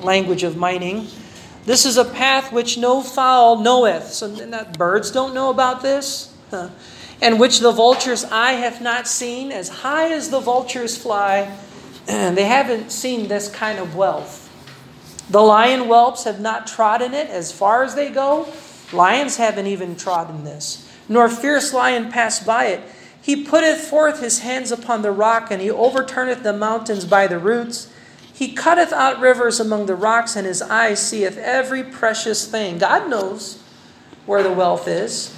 language 0.00 0.42
of 0.42 0.58
mining. 0.58 1.06
This 1.64 1.86
is 1.86 1.96
a 1.96 2.04
path 2.04 2.52
which 2.52 2.76
no 2.76 3.02
fowl 3.02 3.60
knoweth. 3.60 4.12
So 4.12 4.28
that 4.28 4.76
birds 4.76 5.10
don't 5.10 5.32
know 5.32 5.48
about 5.48 5.80
this. 5.80 6.34
And 7.22 7.40
which 7.40 7.60
the 7.60 7.72
vulture's 7.72 8.24
eye 8.24 8.52
hath 8.52 8.82
not 8.82 9.08
seen, 9.08 9.50
as 9.50 9.68
high 9.70 10.12
as 10.12 10.28
the 10.28 10.40
vultures 10.40 10.96
fly. 10.98 11.56
And 12.08 12.36
they 12.38 12.44
haven't 12.44 12.90
seen 12.90 13.28
this 13.28 13.48
kind 13.48 13.78
of 13.78 13.94
wealth. 13.94 14.42
The 15.28 15.42
lion 15.42 15.88
whelps 15.88 16.24
have 16.24 16.40
not 16.40 16.66
trodden 16.66 17.12
it 17.12 17.28
as 17.28 17.50
far 17.50 17.82
as 17.82 17.94
they 17.94 18.10
go. 18.10 18.52
Lions 18.92 19.36
haven't 19.38 19.66
even 19.66 19.96
trodden 19.96 20.44
this, 20.44 20.88
nor 21.08 21.28
fierce 21.28 21.72
lion 21.72 22.10
pass 22.12 22.42
by 22.42 22.66
it. 22.66 22.80
He 23.20 23.44
putteth 23.44 23.80
forth 23.80 24.20
his 24.20 24.40
hands 24.40 24.70
upon 24.70 25.02
the 25.02 25.10
rock, 25.10 25.50
and 25.50 25.60
he 25.60 25.68
overturneth 25.68 26.44
the 26.44 26.52
mountains 26.52 27.04
by 27.04 27.26
the 27.26 27.40
roots. 27.40 27.92
He 28.32 28.52
cutteth 28.52 28.92
out 28.92 29.18
rivers 29.18 29.58
among 29.58 29.86
the 29.86 29.96
rocks, 29.96 30.36
and 30.36 30.46
his 30.46 30.62
eye 30.62 30.94
seeth 30.94 31.36
every 31.36 31.82
precious 31.82 32.46
thing. 32.46 32.78
God 32.78 33.10
knows 33.10 33.60
where 34.26 34.44
the 34.44 34.52
wealth 34.52 34.86
is. 34.86 35.34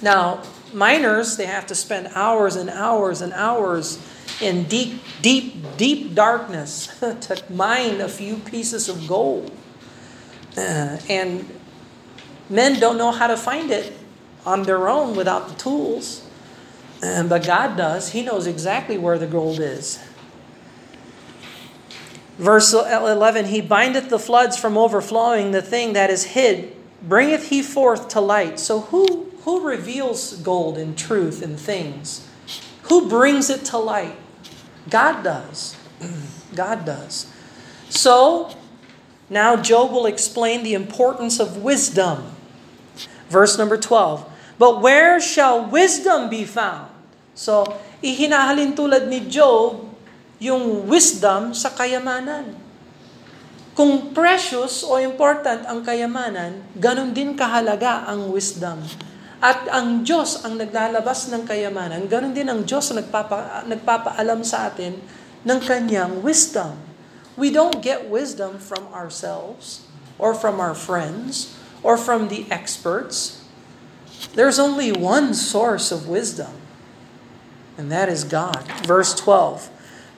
Now, 0.00 0.42
miners, 0.72 1.36
they 1.36 1.46
have 1.46 1.66
to 1.66 1.74
spend 1.74 2.10
hours 2.14 2.54
and 2.54 2.70
hours 2.70 3.20
and 3.20 3.32
hours 3.32 3.98
in 4.40 4.64
deep, 4.64 5.00
deep, 5.22 5.76
deep 5.76 6.14
darkness 6.14 6.86
to 7.00 7.42
mine 7.50 8.00
a 8.00 8.08
few 8.08 8.36
pieces 8.36 8.88
of 8.88 9.06
gold. 9.08 9.50
Uh, 10.56 10.98
and 11.08 11.48
men 12.48 12.80
don't 12.80 12.98
know 12.98 13.10
how 13.10 13.26
to 13.26 13.36
find 13.36 13.70
it 13.70 13.92
on 14.46 14.62
their 14.62 14.88
own 14.88 15.16
without 15.16 15.48
the 15.48 15.54
tools. 15.54 16.26
Um, 17.02 17.28
but 17.28 17.46
God 17.46 17.76
does. 17.76 18.10
He 18.10 18.22
knows 18.22 18.46
exactly 18.46 18.98
where 18.98 19.18
the 19.18 19.26
gold 19.26 19.60
is. 19.60 20.04
Verse 22.38 22.72
11 22.72 23.46
He 23.46 23.60
bindeth 23.60 24.08
the 24.08 24.18
floods 24.18 24.56
from 24.56 24.76
overflowing, 24.76 25.50
the 25.50 25.62
thing 25.62 25.92
that 25.92 26.10
is 26.10 26.24
hid 26.24 26.74
bringeth 27.02 27.48
he 27.50 27.62
forth 27.62 28.08
to 28.08 28.20
light. 28.20 28.58
So, 28.58 28.80
who, 28.80 29.30
who 29.42 29.66
reveals 29.66 30.34
gold 30.38 30.78
and 30.78 30.96
truth 30.96 31.42
and 31.42 31.58
things? 31.58 32.28
Who 32.84 33.08
brings 33.08 33.50
it 33.50 33.64
to 33.66 33.78
light? 33.78 34.16
God 34.86 35.26
does. 35.26 35.74
God 36.54 36.86
does. 36.86 37.26
So, 37.90 38.48
now 39.26 39.58
Job 39.58 39.90
will 39.90 40.06
explain 40.06 40.62
the 40.62 40.78
importance 40.78 41.42
of 41.42 41.58
wisdom. 41.58 42.36
Verse 43.28 43.58
number 43.58 43.76
12. 43.76 44.24
But 44.58 44.82
where 44.82 45.18
shall 45.18 45.66
wisdom 45.66 46.30
be 46.30 46.46
found? 46.46 46.90
So, 47.38 47.78
ihinahalin 48.02 48.74
tulad 48.74 49.06
ni 49.06 49.26
Job 49.30 49.86
yung 50.42 50.86
wisdom 50.90 51.54
sa 51.54 51.70
kayamanan. 51.70 52.58
Kung 53.78 54.10
precious 54.10 54.82
o 54.82 54.98
important 54.98 55.62
ang 55.70 55.86
kayamanan, 55.86 56.58
ganun 56.74 57.14
din 57.14 57.38
kahalaga 57.38 58.10
ang 58.10 58.34
wisdom. 58.34 58.82
At 59.38 59.70
ang 59.70 60.02
Diyos 60.02 60.42
ang 60.42 60.58
naglalabas 60.58 61.30
ng 61.30 61.46
kayamanan, 61.46 62.10
ganun 62.10 62.34
din 62.34 62.50
ang 62.50 62.66
Diyos 62.66 62.90
nagpapa, 62.90 63.62
nagpapaalam 63.70 64.42
sa 64.42 64.66
atin 64.66 64.98
ng 65.46 65.58
kanyang 65.62 66.18
wisdom. 66.26 66.74
We 67.38 67.54
don't 67.54 67.78
get 67.78 68.10
wisdom 68.10 68.58
from 68.58 68.90
ourselves 68.90 69.86
or 70.18 70.34
from 70.34 70.58
our 70.58 70.74
friends 70.74 71.54
or 71.86 71.94
from 71.94 72.26
the 72.26 72.50
experts. 72.50 73.46
There's 74.34 74.58
only 74.58 74.90
one 74.90 75.34
source 75.34 75.94
of 75.94 76.10
wisdom, 76.10 76.50
and 77.78 77.94
that 77.94 78.10
is 78.10 78.26
God. 78.26 78.66
Verse 78.82 79.14
12. 79.14 79.70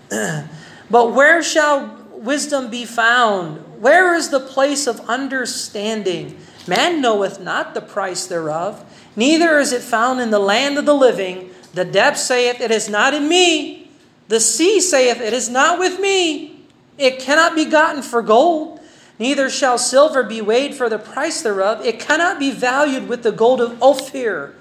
but 0.90 1.12
where 1.12 1.44
shall 1.44 2.00
wisdom 2.16 2.72
be 2.72 2.88
found? 2.88 3.61
Where 3.76 4.16
is 4.16 4.33
the 4.33 4.40
place 4.40 4.88
of 4.88 5.04
understanding? 5.04 6.40
Man 6.66 7.00
knoweth 7.00 7.40
not 7.40 7.74
the 7.76 7.80
price 7.80 8.24
thereof, 8.26 8.85
neither 9.16 9.59
is 9.59 9.73
it 9.73 9.83
found 9.83 10.20
in 10.20 10.31
the 10.31 10.38
land 10.38 10.79
of 10.79 10.87
the 10.87 10.94
living. 10.94 11.51
The 11.75 11.85
depth 11.85 12.18
saith, 12.18 12.61
It 12.61 12.70
is 12.70 12.88
not 12.88 13.14
in 13.14 13.29
me. 13.29 13.90
The 14.29 14.40
sea 14.40 14.81
saith, 14.81 15.20
It 15.20 15.33
is 15.33 15.49
not 15.49 15.79
with 15.79 16.01
me. 16.01 16.64
It 16.99 17.18
cannot 17.18 17.55
be 17.55 17.64
gotten 17.64 18.03
for 18.03 18.23
gold 18.23 18.81
neither 19.20 19.51
shall 19.51 19.79
silver 19.79 20.25
be 20.25 20.40
weighed 20.40 20.75
for 20.75 20.88
the 20.88 20.99
price 20.99 21.42
thereof. 21.42 21.85
It 21.85 22.01
cannot 22.01 22.40
be 22.40 22.51
valued 22.51 23.07
with 23.07 23.23
the 23.23 23.31
gold 23.31 23.61
of 23.61 23.81
Ophir. 23.81 24.55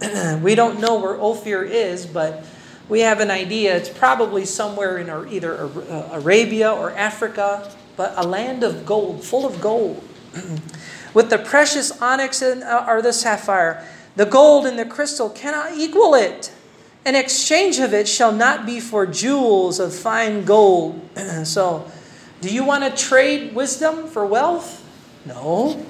we 0.42 0.54
don't 0.54 0.80
know 0.80 0.98
where 1.00 1.18
Ophir 1.18 1.62
is, 1.62 2.04
but 2.04 2.44
we 2.88 3.00
have 3.00 3.20
an 3.20 3.30
idea. 3.30 3.76
It's 3.76 3.88
probably 3.88 4.44
somewhere 4.44 4.98
in 4.98 5.08
either 5.32 5.64
uh, 5.64 6.08
Arabia 6.12 6.70
or 6.72 6.90
Africa, 6.90 7.72
but 7.96 8.12
a 8.16 8.26
land 8.26 8.64
of 8.64 8.84
gold, 8.84 9.24
full 9.24 9.46
of 9.46 9.60
gold. 9.60 10.06
with 11.16 11.30
the 11.30 11.38
precious 11.38 11.90
onyx 12.02 12.42
and, 12.42 12.62
uh, 12.62 12.84
or 12.86 13.00
the 13.00 13.10
sapphire, 13.10 13.82
the 14.16 14.26
gold 14.26 14.66
and 14.66 14.78
the 14.78 14.84
crystal 14.84 15.30
cannot 15.30 15.72
equal 15.72 16.14
it. 16.14 16.52
An 17.06 17.14
exchange 17.14 17.78
of 17.78 17.94
it 17.94 18.06
shall 18.06 18.32
not 18.32 18.66
be 18.66 18.80
for 18.80 19.06
jewels 19.06 19.80
of 19.80 19.94
fine 19.94 20.44
gold. 20.44 21.00
so, 21.44 21.90
do 22.42 22.52
you 22.52 22.64
want 22.64 22.84
to 22.84 23.02
trade 23.02 23.54
wisdom 23.54 24.08
for 24.08 24.26
wealth? 24.26 24.84
No. 25.24 25.86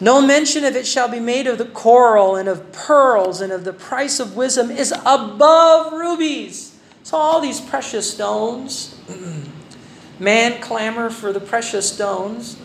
No 0.00 0.24
mention 0.24 0.62
of 0.62 0.76
it 0.76 0.86
shall 0.86 1.08
be 1.08 1.18
made 1.18 1.48
of 1.48 1.58
the 1.58 1.64
coral 1.64 2.36
and 2.36 2.48
of 2.48 2.70
pearls 2.70 3.40
and 3.40 3.52
of 3.52 3.64
the 3.64 3.72
price 3.72 4.20
of 4.20 4.36
wisdom 4.36 4.70
is 4.70 4.92
above 5.04 5.92
rubies. 5.92 6.78
So 7.02 7.16
all 7.16 7.40
these 7.40 7.60
precious 7.60 8.12
stones, 8.12 8.94
man 10.20 10.60
clamor 10.60 11.10
for 11.10 11.32
the 11.32 11.40
precious 11.40 11.92
stones, 11.92 12.56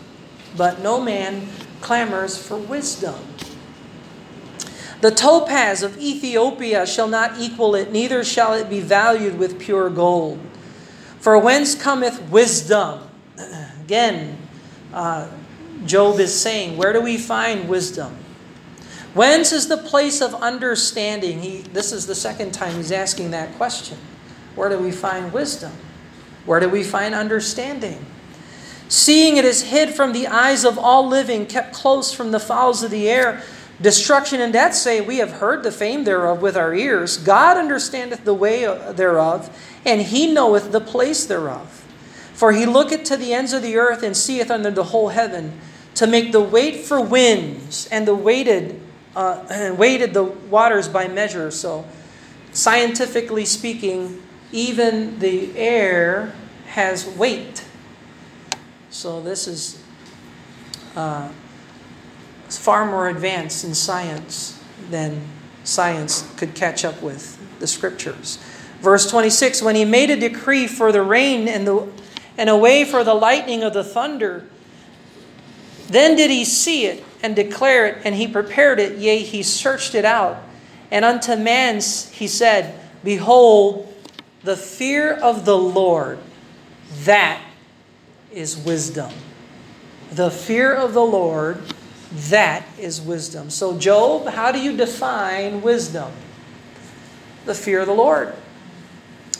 but 0.56 0.80
no 0.80 1.00
man 1.00 1.48
clamors 1.82 2.38
for 2.38 2.56
wisdom. 2.56 3.14
The 5.02 5.10
topaz 5.10 5.82
of 5.82 5.98
Ethiopia 5.98 6.86
shall 6.86 7.08
not 7.08 7.40
equal 7.40 7.74
it, 7.74 7.90
neither 7.90 8.22
shall 8.22 8.54
it 8.54 8.70
be 8.70 8.80
valued 8.80 9.36
with 9.36 9.58
pure 9.58 9.90
gold. 9.90 10.38
For 11.18 11.36
whence 11.38 11.74
cometh 11.74 12.22
wisdom? 12.30 13.00
Again, 13.82 14.38
uh, 14.94 15.28
Job 15.84 16.20
is 16.20 16.32
saying, 16.32 16.76
where 16.76 16.92
do 16.92 17.00
we 17.00 17.18
find 17.18 17.68
wisdom? 17.68 18.16
Whence 19.14 19.52
is 19.52 19.68
the 19.68 19.76
place 19.76 20.20
of 20.20 20.34
understanding? 20.34 21.40
He, 21.40 21.58
this 21.58 21.92
is 21.92 22.06
the 22.06 22.14
second 22.14 22.52
time 22.52 22.76
he's 22.76 22.92
asking 22.92 23.32
that 23.32 23.54
question. 23.56 23.98
Where 24.54 24.68
do 24.68 24.78
we 24.78 24.92
find 24.92 25.32
wisdom? 25.32 25.72
Where 26.46 26.60
do 26.60 26.68
we 26.68 26.82
find 26.82 27.14
understanding? 27.14 28.04
Seeing 28.92 29.38
it 29.38 29.46
is 29.46 29.62
hid 29.62 29.94
from 29.94 30.12
the 30.12 30.26
eyes 30.26 30.66
of 30.66 30.78
all 30.78 31.08
living, 31.08 31.46
kept 31.46 31.72
close 31.72 32.12
from 32.12 32.30
the 32.30 32.38
fowls 32.38 32.82
of 32.82 32.90
the 32.90 33.08
air. 33.08 33.42
Destruction 33.80 34.38
and 34.38 34.52
death 34.52 34.74
say, 34.74 35.00
We 35.00 35.16
have 35.16 35.30
heard 35.30 35.62
the 35.62 35.72
fame 35.72 36.04
thereof 36.04 36.42
with 36.42 36.58
our 36.58 36.74
ears. 36.74 37.16
God 37.16 37.56
understandeth 37.56 38.26
the 38.26 38.34
way 38.34 38.64
thereof, 38.92 39.48
and 39.86 40.02
he 40.02 40.30
knoweth 40.30 40.72
the 40.72 40.80
place 40.82 41.24
thereof. 41.24 41.70
For 42.34 42.52
he 42.52 42.66
looketh 42.66 43.04
to 43.04 43.16
the 43.16 43.32
ends 43.32 43.54
of 43.54 43.62
the 43.62 43.78
earth 43.78 44.02
and 44.02 44.14
seeth 44.14 44.50
under 44.50 44.70
the 44.70 44.84
whole 44.84 45.08
heaven, 45.08 45.58
to 45.94 46.06
make 46.06 46.30
the 46.30 46.42
weight 46.42 46.84
for 46.84 47.00
winds 47.00 47.88
and 47.90 48.06
the 48.06 48.14
weighted 48.14 48.78
uh, 49.16 49.42
and 49.48 49.78
weighted 49.78 50.12
the 50.12 50.24
waters 50.24 50.86
by 50.86 51.08
measure. 51.08 51.50
So, 51.50 51.86
scientifically 52.52 53.46
speaking, 53.46 54.22
even 54.52 55.18
the 55.18 55.56
air 55.56 56.34
has 56.66 57.06
weight. 57.06 57.64
So 58.92 59.22
this 59.22 59.48
is 59.48 59.82
uh, 60.94 61.30
far 62.50 62.84
more 62.84 63.08
advanced 63.08 63.64
in 63.64 63.74
science 63.74 64.62
than 64.90 65.22
science 65.64 66.30
could 66.36 66.54
catch 66.54 66.84
up 66.84 67.00
with 67.00 67.38
the 67.58 67.66
scriptures. 67.66 68.36
Verse 68.82 69.10
26 69.10 69.62
When 69.62 69.76
he 69.76 69.86
made 69.86 70.10
a 70.10 70.16
decree 70.16 70.66
for 70.66 70.92
the 70.92 71.00
rain 71.00 71.48
and, 71.48 71.66
the, 71.66 71.88
and 72.36 72.50
a 72.50 72.56
way 72.56 72.84
for 72.84 73.02
the 73.02 73.14
lightning 73.14 73.62
of 73.62 73.72
the 73.72 73.82
thunder, 73.82 74.46
then 75.88 76.14
did 76.14 76.30
he 76.30 76.44
see 76.44 76.84
it 76.84 77.02
and 77.22 77.34
declare 77.34 77.86
it, 77.86 78.02
and 78.04 78.14
he 78.14 78.28
prepared 78.28 78.78
it, 78.78 78.98
yea, 78.98 79.20
he 79.20 79.42
searched 79.42 79.94
it 79.94 80.04
out. 80.04 80.36
And 80.90 81.06
unto 81.06 81.34
man 81.34 81.76
he 81.76 82.28
said, 82.28 82.78
Behold, 83.02 83.90
the 84.42 84.56
fear 84.56 85.14
of 85.14 85.46
the 85.46 85.56
Lord 85.56 86.18
That 87.04 87.40
is 88.32 88.56
wisdom. 88.56 89.12
The 90.10 90.30
fear 90.30 90.74
of 90.74 90.92
the 90.92 91.04
Lord, 91.04 91.62
that 92.28 92.66
is 92.78 93.00
wisdom. 93.00 93.50
So, 93.50 93.78
Job, 93.78 94.26
how 94.28 94.52
do 94.52 94.60
you 94.60 94.76
define 94.76 95.62
wisdom? 95.62 96.12
The 97.46 97.54
fear 97.54 97.80
of 97.80 97.86
the 97.86 97.94
Lord. 97.94 98.34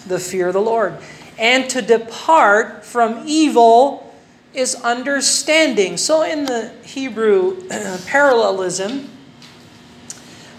The 0.07 0.19
fear 0.19 0.49
of 0.49 0.55
the 0.55 0.61
Lord. 0.61 0.97
And 1.39 1.69
to 1.71 1.83
depart 1.83 2.85
from 2.85 3.25
evil 3.27 4.15
is 4.55 4.75
understanding. 4.77 5.97
So, 5.97 6.23
in 6.23 6.45
the 6.45 6.73
Hebrew 6.83 7.69
parallelism, 8.07 9.11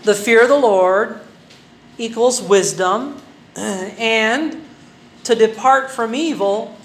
the 0.04 0.16
fear 0.16 0.44
of 0.44 0.50
the 0.50 0.60
Lord 0.60 1.22
equals 1.98 2.42
wisdom, 2.42 3.22
and 3.56 4.64
to 5.24 5.36
depart 5.36 5.90
from 5.90 6.14
evil 6.14 6.78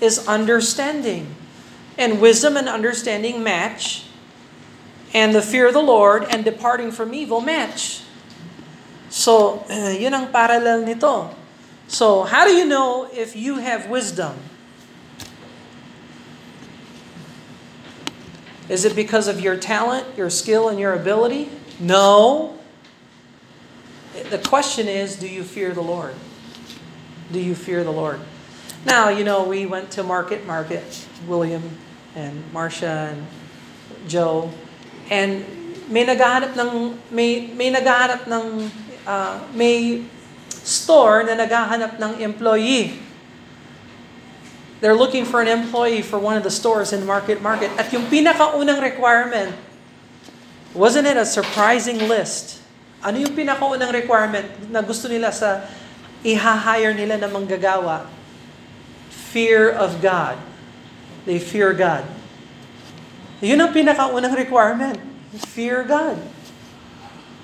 is 0.00 0.26
understanding. 0.26 1.34
And 1.98 2.20
wisdom 2.20 2.56
and 2.56 2.68
understanding 2.68 3.42
match. 3.42 4.04
And 5.14 5.34
the 5.34 5.42
fear 5.42 5.68
of 5.68 5.74
the 5.74 5.82
Lord 5.82 6.24
and 6.24 6.44
departing 6.44 6.90
from 6.92 7.14
evil 7.14 7.40
match. 7.40 8.02
So, 9.08 9.64
yun 9.70 10.12
ang 10.12 10.32
parallel 10.32 10.84
nito. 10.84 11.34
So, 11.88 12.24
how 12.24 12.44
do 12.46 12.52
you 12.52 12.66
know 12.66 13.08
if 13.12 13.36
you 13.36 13.58
have 13.58 13.88
wisdom? 13.88 14.36
Is 18.68 18.84
it 18.84 18.96
because 18.96 19.28
of 19.28 19.40
your 19.40 19.56
talent, 19.56 20.06
your 20.16 20.28
skill, 20.28 20.68
and 20.68 20.78
your 20.78 20.92
ability? 20.92 21.48
No. 21.78 22.58
The 24.30 24.38
question 24.38 24.88
is, 24.88 25.16
do 25.16 25.28
you 25.28 25.44
fear 25.44 25.72
the 25.72 25.82
Lord? 25.82 26.14
Do 27.30 27.38
you 27.38 27.54
fear 27.54 27.84
the 27.84 27.92
Lord? 27.92 28.20
Now, 28.86 29.10
you 29.10 29.26
know, 29.26 29.42
we 29.42 29.66
went 29.66 29.90
to 29.98 30.06
Market 30.06 30.46
Market, 30.46 30.86
William 31.26 31.74
and 32.14 32.38
Marcia 32.54 33.10
and 33.10 33.26
Joe. 34.06 34.46
And 35.10 35.42
may 35.90 36.06
naghahanap 36.06 36.54
ng 36.54 36.94
may 37.10 37.50
may 37.50 37.74
naghahanap 37.74 38.30
ng 38.30 38.70
uh, 39.02 39.42
may 39.58 40.06
store 40.62 41.26
na 41.26 41.34
naghahanap 41.34 41.98
ng 41.98 42.22
employee. 42.22 43.02
They're 44.78 44.94
looking 44.94 45.26
for 45.26 45.42
an 45.42 45.50
employee 45.50 46.06
for 46.06 46.22
one 46.22 46.38
of 46.38 46.46
the 46.46 46.54
stores 46.54 46.94
in 46.94 47.02
Market 47.02 47.42
Market. 47.42 47.74
At 47.74 47.90
yung 47.90 48.06
pinakaunang 48.06 48.78
requirement, 48.78 49.50
wasn't 50.78 51.10
it 51.10 51.18
a 51.18 51.26
surprising 51.26 52.06
list? 52.06 52.62
Ano 53.02 53.18
yung 53.18 53.34
pinakaunang 53.34 53.90
requirement 53.90 54.46
na 54.70 54.78
gusto 54.78 55.10
nila 55.10 55.34
sa 55.34 55.66
iha-hire 56.22 56.94
nila 56.94 57.18
na 57.18 57.26
manggagawa? 57.26 58.14
Fear 59.32 59.70
of 59.70 59.98
God. 60.00 60.38
They 61.26 61.42
fear 61.42 61.74
God. 61.74 62.06
Yun 63.42 63.60
ang 63.60 63.74
pinakaunang 63.74 64.32
requirement. 64.32 64.96
Fear 65.52 65.84
God. 65.84 66.16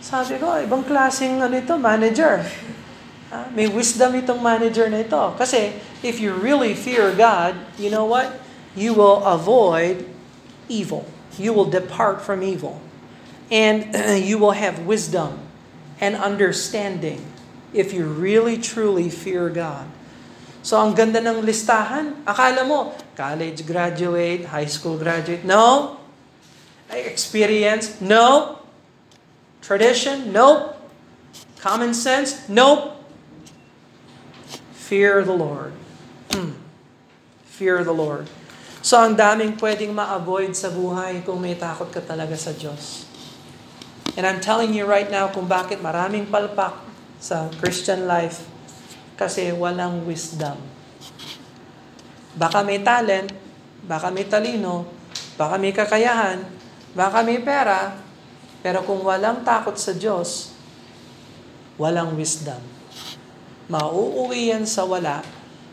Sabi 0.03 0.39
ko, 0.39 0.59
ibang 0.59 0.83
klaseng 0.83 1.43
ano 1.43 1.55
ito, 1.55 1.75
manager. 1.79 2.43
May 3.55 3.71
wisdom 3.71 4.19
itong 4.19 4.43
manager 4.43 4.91
na 4.91 5.07
ito. 5.07 5.23
Kasi 5.39 5.79
if 6.05 6.19
you 6.19 6.35
really 6.35 6.75
fear 6.75 7.15
God, 7.15 7.57
you 7.79 7.89
know 7.89 8.05
what? 8.05 8.41
You 8.75 8.93
will 8.93 9.25
avoid 9.25 10.05
evil. 10.69 11.07
You 11.39 11.53
will 11.53 11.69
depart 11.69 12.21
from 12.21 12.43
evil. 12.43 12.83
And 13.49 13.95
you 14.27 14.37
will 14.37 14.57
have 14.57 14.85
wisdom 14.85 15.39
and 16.03 16.17
understanding 16.19 17.25
if 17.73 17.95
you 17.95 18.05
really 18.05 18.59
truly 18.59 19.09
fear 19.09 19.49
God. 19.49 19.89
So 20.63 20.79
ang 20.79 20.95
ganda 20.95 21.19
ng 21.19 21.43
listahan. 21.43 22.23
Akala 22.23 22.63
mo, 22.63 22.95
college 23.19 23.67
graduate, 23.67 24.47
high 24.47 24.71
school 24.71 24.95
graduate. 24.95 25.43
No. 25.43 25.99
Experience? 26.87 27.99
No. 27.99 28.59
Tradition? 29.59 30.31
Nope. 30.31 30.79
Common 31.59 31.95
sense? 31.95 32.47
Nope. 32.47 32.95
Fear 34.75 35.27
the 35.27 35.35
Lord. 35.35 35.75
Hmm. 36.31 36.55
Fear 37.47 37.83
the 37.83 37.95
Lord. 37.95 38.31
So 38.83 38.99
ang 38.99 39.19
daming 39.19 39.59
pwedeng 39.59 39.95
ma-avoid 39.95 40.55
sa 40.59 40.71
buhay 40.71 41.23
kung 41.23 41.39
may 41.39 41.55
takot 41.55 41.91
ka 41.91 42.03
talaga 42.03 42.35
sa 42.35 42.51
Diyos. 42.55 43.07
And 44.19 44.27
I'm 44.27 44.43
telling 44.43 44.75
you 44.75 44.87
right 44.87 45.09
now 45.09 45.31
kung 45.31 45.47
bakit 45.47 45.79
maraming 45.81 46.29
palpak 46.29 46.77
sa 47.23 47.49
Christian 47.63 48.05
life 48.11 48.52
kasi 49.23 49.55
walang 49.55 50.03
wisdom. 50.03 50.59
Baka 52.35 52.67
may 52.67 52.83
talent, 52.83 53.31
baka 53.87 54.11
may 54.11 54.27
talino, 54.27 54.91
baka 55.39 55.55
may 55.63 55.71
kakayahan, 55.71 56.43
baka 56.91 57.23
may 57.23 57.39
pera, 57.39 57.95
pero 58.67 58.83
kung 58.83 59.07
walang 59.07 59.47
takot 59.47 59.79
sa 59.79 59.95
Diyos, 59.95 60.51
walang 61.79 62.19
wisdom. 62.19 62.59
Mauuwi 63.71 64.51
yan 64.51 64.67
sa 64.67 64.83
wala 64.83 65.23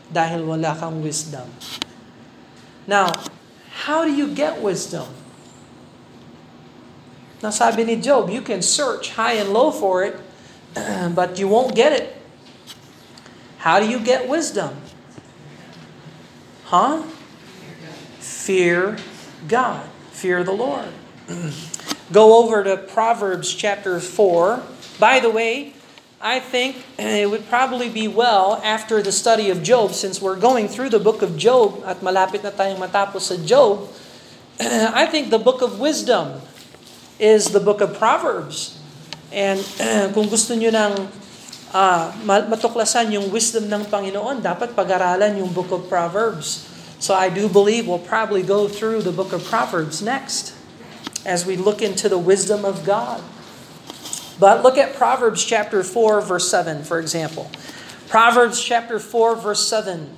dahil 0.06 0.46
wala 0.46 0.70
kang 0.78 1.02
wisdom. 1.02 1.50
Now, 2.86 3.10
how 3.86 4.06
do 4.06 4.14
you 4.14 4.30
get 4.30 4.62
wisdom? 4.62 5.10
Nasabi 7.42 7.82
ni 7.82 7.98
Job, 7.98 8.30
you 8.30 8.46
can 8.46 8.62
search 8.62 9.16
high 9.18 9.42
and 9.42 9.50
low 9.50 9.74
for 9.74 10.06
it, 10.06 10.14
but 11.18 11.34
you 11.34 11.50
won't 11.50 11.74
get 11.74 11.90
it. 11.90 12.19
How 13.60 13.76
do 13.76 13.84
you 13.84 14.00
get 14.00 14.24
wisdom? 14.24 14.72
Huh? 16.64 17.04
Fear 18.16 18.96
God. 19.48 19.84
Fear 20.16 20.44
the 20.44 20.56
Lord. 20.56 20.88
Go 22.12 22.40
over 22.40 22.64
to 22.64 22.78
Proverbs 22.78 23.52
chapter 23.52 24.00
4. 24.00 24.62
By 24.98 25.20
the 25.20 25.28
way, 25.28 25.74
I 26.22 26.40
think 26.40 26.80
it 26.98 27.28
would 27.28 27.52
probably 27.52 27.90
be 27.90 28.08
well 28.08 28.64
after 28.64 29.02
the 29.04 29.12
study 29.12 29.50
of 29.50 29.62
Job, 29.62 29.92
since 29.92 30.22
we're 30.22 30.40
going 30.40 30.66
through 30.66 30.88
the 30.88 30.98
book 30.98 31.20
of 31.20 31.36
Job 31.36 31.84
at 31.84 32.00
malapit 32.00 32.40
na 32.40 32.56
tayong 32.56 32.80
matapos 32.80 33.28
sa 33.28 33.36
Job, 33.44 33.92
I 34.60 35.04
think 35.04 35.28
the 35.28 35.38
book 35.38 35.60
of 35.60 35.76
wisdom 35.76 36.40
is 37.20 37.52
the 37.52 37.60
book 37.60 37.84
of 37.84 37.92
Proverbs. 38.00 38.80
And 39.28 39.60
kung 40.16 40.32
gusto 40.32 40.56
nyo 40.56 40.72
ng 40.72 41.19
uh, 41.72 42.12
matuklasan 42.24 43.14
yung 43.14 43.30
wisdom 43.30 43.70
ng 43.70 43.86
Panginoon, 43.86 44.42
dapat 44.42 44.74
pag-aralan 44.74 45.38
yung 45.38 45.50
book 45.54 45.70
of 45.70 45.86
Proverbs. 45.86 46.66
So 47.00 47.14
I 47.16 47.32
do 47.32 47.48
believe 47.48 47.88
we'll 47.88 48.02
probably 48.02 48.42
go 48.42 48.68
through 48.68 49.02
the 49.02 49.12
book 49.12 49.32
of 49.32 49.42
Proverbs 49.46 50.02
next 50.02 50.52
as 51.24 51.46
we 51.46 51.56
look 51.56 51.80
into 51.80 52.08
the 52.08 52.18
wisdom 52.18 52.64
of 52.64 52.84
God. 52.84 53.22
But 54.40 54.62
look 54.62 54.76
at 54.76 54.96
Proverbs 54.96 55.44
chapter 55.44 55.84
4, 55.84 56.20
verse 56.22 56.48
7, 56.48 56.84
for 56.84 56.98
example. 56.98 57.50
Proverbs 58.08 58.60
chapter 58.62 58.98
4, 58.98 59.36
verse 59.36 59.66
7. 59.68 60.16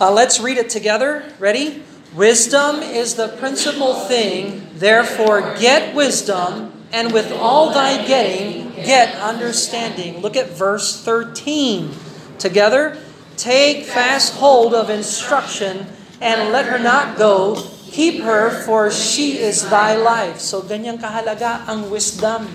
Uh, 0.00 0.10
let's 0.10 0.40
read 0.40 0.56
it 0.56 0.68
together. 0.68 1.24
Ready? 1.38 1.84
Wisdom 2.14 2.82
is 2.82 3.14
the 3.14 3.28
principal 3.28 3.94
thing, 3.94 4.68
therefore 4.74 5.56
get 5.56 5.94
wisdom, 5.94 6.84
and 6.92 7.12
with 7.12 7.32
all 7.32 7.72
thy 7.72 8.04
getting, 8.06 8.61
get 8.76 9.14
understanding. 9.20 10.20
Look 10.20 10.36
at 10.36 10.50
verse 10.50 11.00
13. 11.04 11.92
Together, 12.38 12.98
take 13.36 13.84
fast 13.84 14.34
hold 14.40 14.74
of 14.74 14.90
instruction 14.90 15.86
and 16.20 16.52
let 16.52 16.66
her 16.66 16.78
not 16.78 17.18
go. 17.18 17.60
Keep 17.92 18.24
her, 18.24 18.48
for 18.64 18.90
she 18.90 19.36
is 19.36 19.68
thy 19.68 19.94
life. 19.94 20.40
So, 20.40 20.64
ganyang 20.64 20.96
kahalaga 20.96 21.68
ang 21.68 21.92
wisdom. 21.92 22.48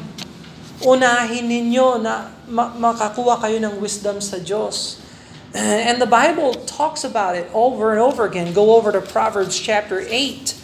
Unahin 0.81 1.45
ninyo 1.45 2.01
na 2.01 2.33
makakuha 2.49 3.37
kayo 3.37 3.61
ng 3.61 3.77
wisdom 3.77 4.17
sa 4.17 4.41
Diyos. 4.41 4.97
And 5.53 6.01
the 6.01 6.09
Bible 6.09 6.53
talks 6.65 7.05
about 7.05 7.37
it 7.37 7.49
over 7.53 7.93
and 7.93 8.01
over 8.01 8.25
again. 8.25 8.53
Go 8.53 8.75
over 8.75 8.91
to 8.91 9.01
Proverbs 9.01 9.57
chapter 9.61 10.01
8. 10.01 10.57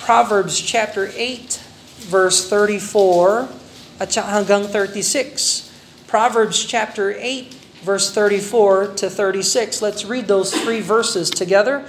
Proverbs 0.00 0.56
chapter 0.58 1.12
8, 1.12 1.60
verse 2.08 2.48
34 2.48 3.59
at 4.00 4.08
hanggang 4.08 4.66
36. 4.66 5.68
Proverbs 6.08 6.64
chapter 6.64 7.12
8, 7.12 7.52
verse 7.84 8.10
34 8.12 8.96
to 8.96 9.10
36. 9.10 9.82
Let's 9.82 10.04
read 10.06 10.26
those 10.26 10.52
three 10.52 10.80
verses 10.80 11.28
together. 11.28 11.84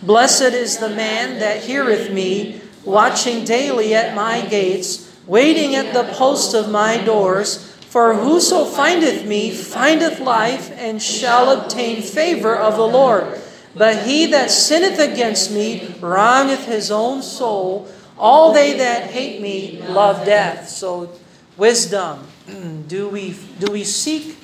Blessed 0.00 0.54
is 0.54 0.78
the 0.78 0.88
man 0.88 1.40
that 1.40 1.64
heareth 1.64 2.12
me, 2.12 2.62
watching 2.84 3.44
daily 3.44 3.94
at 3.94 4.14
my 4.14 4.46
gates, 4.46 5.12
waiting 5.26 5.74
at 5.74 5.92
the 5.92 6.04
post 6.14 6.54
of 6.54 6.70
my 6.70 6.98
doors. 6.98 7.74
For 7.90 8.14
whoso 8.14 8.64
findeth 8.64 9.26
me 9.26 9.50
findeth 9.50 10.20
life, 10.20 10.70
and 10.78 11.02
shall 11.02 11.50
obtain 11.50 12.00
favor 12.00 12.54
of 12.54 12.76
the 12.76 12.86
Lord. 12.86 13.40
But 13.74 14.06
he 14.06 14.26
that 14.26 14.50
sinneth 14.50 15.00
against 15.00 15.50
me 15.50 15.94
wrongeth 16.00 16.66
his 16.66 16.90
own 16.90 17.22
soul. 17.22 17.88
All 18.16 18.52
they 18.52 18.78
that 18.78 19.10
hate 19.10 19.42
me 19.42 19.82
love 19.88 20.24
death. 20.24 20.68
So 20.68 21.10
wisdom. 21.56 22.26
Do 22.86 23.08
we 23.08 23.34
do 23.58 23.72
we 23.72 23.82
seek 23.82 24.38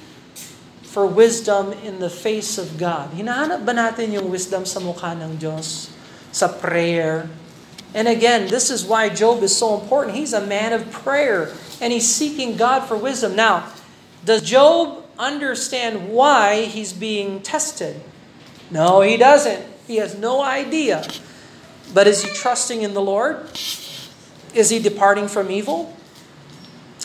for 0.83 1.07
wisdom 1.07 1.73
in 1.85 2.01
the 2.01 2.11
face 2.11 2.59
of 2.59 2.77
God? 2.77 3.15
Hinahanap 3.15 3.65
ba 3.65 3.73
natin 3.73 4.13
yung 4.13 4.29
wisdom 4.29 4.67
sa 4.67 4.83
mukha 4.83 5.15
ng 5.15 5.39
Diyos? 5.39 5.93
Sa 6.35 6.49
prayer? 6.51 7.31
And 7.95 8.09
again, 8.09 8.49
this 8.49 8.73
is 8.73 8.85
why 8.85 9.13
Job 9.13 9.45
is 9.45 9.55
so 9.55 9.79
important. 9.79 10.17
He's 10.17 10.33
a 10.33 10.45
man 10.45 10.73
of 10.73 10.91
prayer 10.91 11.53
and 11.81 11.93
he's 11.93 12.09
seeking 12.09 12.57
God 12.57 12.89
for 12.89 12.97
wisdom. 12.97 13.37
Now, 13.37 13.69
does 14.25 14.43
Job 14.43 15.05
understand 15.21 16.09
why 16.09 16.65
he's 16.65 16.93
being 16.93 17.45
tested? 17.45 18.01
No, 18.73 19.05
he 19.05 19.17
doesn't. 19.21 19.61
He 19.87 19.97
has 19.97 20.17
no 20.17 20.41
idea. 20.41 21.05
But 21.93 22.09
is 22.09 22.25
he 22.25 22.31
trusting 22.33 22.81
in 22.81 22.95
the 22.95 23.05
Lord? 23.05 23.45
Is 24.57 24.73
he 24.73 24.81
departing 24.81 25.29
from 25.29 25.51
evil? 25.51 25.95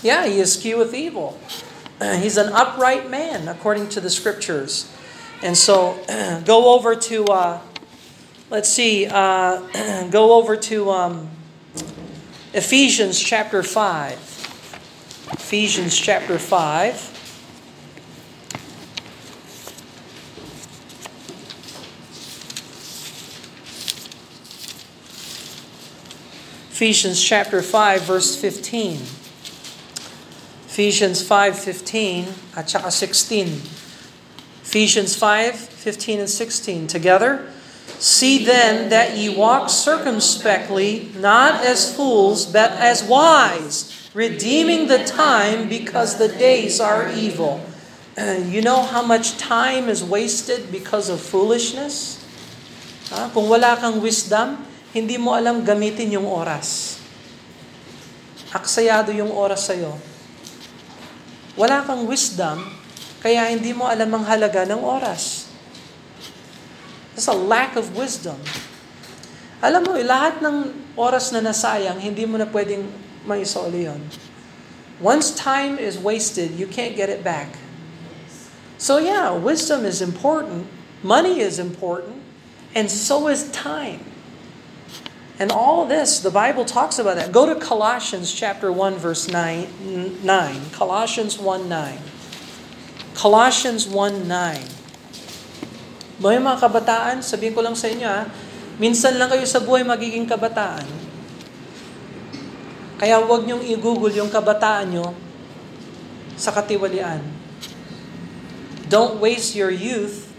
Yeah, 0.04 0.28
he 0.28 0.40
is 0.40 0.58
escheweth 0.58 0.94
evil. 0.94 1.40
He's 2.02 2.38
an 2.38 2.52
upright 2.54 3.10
man, 3.10 3.48
according 3.48 3.90
to 3.90 4.02
the 4.02 4.10
scriptures. 4.10 4.92
And 5.42 5.58
so, 5.58 6.00
go 6.46 6.74
over 6.76 6.96
to, 6.96 7.26
uh, 7.26 7.62
let's 8.50 8.70
see, 8.70 9.08
uh, 9.08 10.08
go 10.12 10.34
over 10.34 10.56
to 10.56 10.92
um, 10.92 11.30
Ephesians 12.54 13.20
chapter 13.20 13.64
5. 13.64 14.14
Ephesians 15.34 15.98
chapter 15.98 16.38
5. 16.38 17.14
Ephesians 26.78 27.24
chapter 27.24 27.64
5 27.64 28.02
verse 28.04 28.40
15. 28.40 29.02
Ephesians 30.78 31.26
5:15 31.26 32.54
at 32.54 32.70
saka 32.70 32.94
16. 32.94 33.66
Ephesians 34.62 35.18
5:15 35.18 36.22
and 36.22 36.30
16 36.30 36.86
together. 36.86 37.50
See 37.98 38.46
then 38.46 38.94
that 38.94 39.18
ye 39.18 39.26
walk 39.26 39.74
circumspectly, 39.74 41.10
not 41.18 41.66
as 41.66 41.90
fools, 41.90 42.46
but 42.46 42.78
as 42.78 43.02
wise, 43.02 43.90
redeeming 44.14 44.86
the 44.86 45.02
time 45.02 45.66
because 45.66 46.22
the 46.22 46.30
days 46.30 46.78
are 46.78 47.10
evil. 47.10 47.66
you 48.46 48.62
know 48.62 48.86
how 48.86 49.02
much 49.02 49.42
time 49.42 49.90
is 49.90 50.06
wasted 50.06 50.70
because 50.70 51.10
of 51.10 51.18
foolishness? 51.18 52.22
Ha? 53.10 53.34
Kung 53.34 53.50
wala 53.50 53.82
kang 53.82 53.98
wisdom, 53.98 54.62
hindi 54.94 55.18
mo 55.18 55.34
alam 55.34 55.66
gamitin 55.66 56.14
yung 56.14 56.30
oras. 56.30 57.02
Aksayado 58.54 59.10
yung 59.10 59.34
oras 59.34 59.74
sa'yo. 59.74 60.17
Wala 61.58 61.82
kang 61.84 62.06
wisdom, 62.06 62.70
kaya 63.20 63.50
hindi 63.50 63.74
mo 63.74 63.90
alam 63.90 64.14
ang 64.14 64.24
halaga 64.30 64.64
ng 64.70 64.78
oras. 64.78 65.50
It's 67.18 67.26
a 67.26 67.34
lack 67.34 67.74
of 67.74 67.98
wisdom. 67.98 68.38
Alam 69.58 69.90
mo, 69.90 69.98
lahat 69.98 70.38
ng 70.40 70.70
oras 70.94 71.34
na 71.34 71.42
nasayang, 71.42 71.98
hindi 71.98 72.30
mo 72.30 72.38
na 72.38 72.46
pwedeng 72.46 72.86
maisoli 73.26 73.90
yun. 73.90 74.06
Once 75.02 75.34
time 75.34 75.82
is 75.82 75.98
wasted, 75.98 76.54
you 76.56 76.70
can't 76.70 76.94
get 76.94 77.10
it 77.10 77.26
back. 77.26 77.58
So 78.78 79.02
yeah, 79.02 79.34
wisdom 79.34 79.86
is 79.86 80.02
important, 80.02 80.70
money 81.02 81.42
is 81.42 81.58
important, 81.58 82.22
and 82.78 82.90
so 82.90 83.28
is 83.28 83.50
time. 83.50 84.07
And 85.38 85.54
all 85.54 85.86
this, 85.86 86.18
the 86.20 86.34
Bible 86.34 86.66
talks 86.66 86.98
about 86.98 87.22
that. 87.22 87.30
Go 87.30 87.46
to 87.46 87.54
Colossians 87.54 88.34
chapter 88.34 88.74
1 88.74 88.98
verse 88.98 89.30
9, 89.30 90.26
9. 90.26 90.74
Colossians 90.74 91.38
1 91.38 91.70
9. 91.70 92.02
Colossians 93.14 93.86
1 93.86 94.26
9. 94.26 96.18
Mga 96.18 96.42
mga 96.42 96.58
kabataan, 96.58 97.16
sabihin 97.22 97.54
ko 97.54 97.62
lang 97.62 97.78
sa 97.78 97.86
inyo 97.86 98.10
ha, 98.10 98.26
minsan 98.82 99.14
lang 99.22 99.30
kayo 99.30 99.46
sa 99.46 99.62
buhay 99.62 99.86
magiging 99.86 100.26
kabataan. 100.26 100.90
Kaya 102.98 103.22
huwag 103.22 103.46
niyong 103.46 103.62
i-google 103.62 104.10
yung 104.10 104.34
kabataan 104.34 104.90
nyo 104.90 105.14
sa 106.34 106.50
katiwalian. 106.50 107.22
Don't 108.90 109.22
waste 109.22 109.54
your 109.54 109.70
youth 109.70 110.34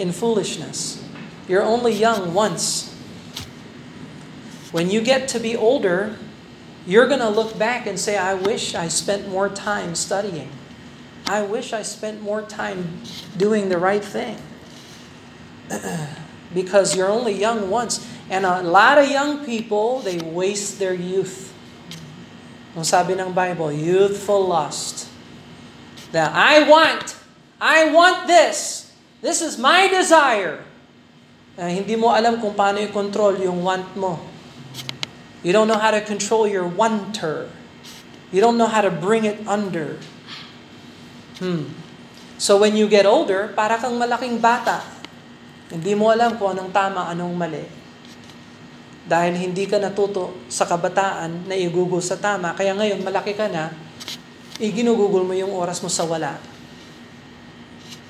in 0.00 0.16
foolishness. 0.16 1.04
You're 1.44 1.68
only 1.68 1.92
young 1.92 2.32
once. 2.32 2.87
When 4.72 4.90
you 4.90 5.00
get 5.00 5.28
to 5.28 5.40
be 5.40 5.56
older, 5.56 6.16
you're 6.86 7.06
going 7.06 7.20
to 7.20 7.28
look 7.28 7.58
back 7.58 7.86
and 7.86 7.98
say, 7.98 8.16
I 8.16 8.34
wish 8.34 8.74
I 8.74 8.88
spent 8.88 9.28
more 9.28 9.48
time 9.48 9.94
studying. 9.94 10.50
I 11.26 11.42
wish 11.42 11.72
I 11.72 11.82
spent 11.82 12.22
more 12.22 12.42
time 12.42 13.02
doing 13.36 13.68
the 13.68 13.78
right 13.78 14.04
thing. 14.04 14.36
because 16.54 16.96
you're 16.96 17.10
only 17.10 17.32
young 17.32 17.70
once. 17.70 18.06
And 18.30 18.44
a 18.44 18.62
lot 18.62 18.98
of 18.98 19.08
young 19.08 19.44
people, 19.44 20.00
they 20.00 20.18
waste 20.18 20.78
their 20.78 20.94
youth. 20.94 21.52
Ang 22.76 22.84
sabi 22.84 23.16
ng 23.16 23.32
Bible, 23.32 23.72
youthful 23.72 24.46
lust. 24.46 25.08
That 26.12 26.32
I 26.32 26.64
want, 26.64 27.16
I 27.60 27.92
want 27.92 28.28
this. 28.28 28.92
This 29.20 29.42
is 29.42 29.58
my 29.58 29.88
desire. 29.88 30.64
Uh, 31.58 31.68
hindi 31.68 31.98
mo 31.98 32.14
alam 32.14 32.38
kung 32.38 32.54
paano 32.54 32.78
i-control 32.78 33.42
yung 33.42 33.66
want 33.66 33.88
mo. 33.98 34.37
You 35.46 35.54
don't 35.54 35.70
know 35.70 35.78
how 35.78 35.94
to 35.94 36.02
control 36.02 36.46
your 36.46 36.66
wanter. 36.66 37.50
You 38.34 38.42
don't 38.42 38.58
know 38.58 38.68
how 38.68 38.82
to 38.82 38.90
bring 38.90 39.24
it 39.24 39.40
under. 39.46 39.96
Hmm. 41.38 41.70
So 42.38 42.58
when 42.58 42.74
you 42.74 42.90
get 42.90 43.06
older, 43.06 43.50
para 43.54 43.78
kang 43.78 43.98
malaking 43.98 44.42
bata. 44.42 44.82
Hindi 45.68 45.94
mo 45.94 46.10
alam 46.10 46.34
kung 46.40 46.56
anong 46.56 46.72
tama, 46.72 47.10
anong 47.12 47.34
mali. 47.34 47.66
Dahil 49.08 49.36
hindi 49.36 49.64
ka 49.64 49.80
natuto 49.80 50.48
sa 50.52 50.68
kabataan 50.68 51.48
na 51.48 51.56
igugol 51.56 52.00
sa 52.00 52.18
tama. 52.18 52.52
Kaya 52.52 52.76
ngayon, 52.76 53.00
malaki 53.00 53.32
ka 53.32 53.48
na, 53.48 53.72
iginugugol 54.60 55.24
mo 55.24 55.32
yung 55.32 55.54
oras 55.54 55.80
mo 55.80 55.88
sa 55.88 56.04
wala. 56.04 56.36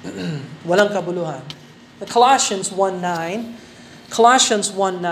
Walang 0.69 0.91
kabuluhan. 0.91 1.43
Colossians 2.07 2.71
1.9 2.71 3.69
Colossians 4.09 4.73
1.9 4.73 5.05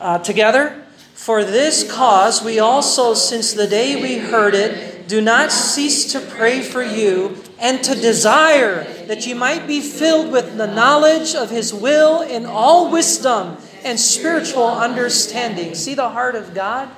uh, 0.00 0.18
Together, 0.18 0.82
For 1.18 1.42
this 1.44 1.82
cause 1.90 2.44
we 2.44 2.60
also, 2.60 3.12
since 3.12 3.52
the 3.52 3.66
day 3.66 4.00
we 4.00 4.18
heard 4.18 4.54
it, 4.54 5.08
do 5.08 5.20
not 5.20 5.50
cease 5.50 6.12
to 6.12 6.20
pray 6.20 6.62
for 6.62 6.80
you 6.82 7.42
and 7.58 7.82
to 7.82 7.96
desire 7.96 8.84
that 9.06 9.26
you 9.26 9.34
might 9.34 9.66
be 9.66 9.80
filled 9.80 10.30
with 10.30 10.56
the 10.56 10.68
knowledge 10.68 11.34
of 11.34 11.50
His 11.50 11.74
will 11.74 12.22
in 12.22 12.46
all 12.46 12.92
wisdom 12.92 13.56
and 13.84 13.98
spiritual 13.98 14.68
understanding. 14.68 15.74
See 15.74 15.94
the 15.94 16.08
heart 16.08 16.36
of 16.36 16.54
God? 16.54 16.88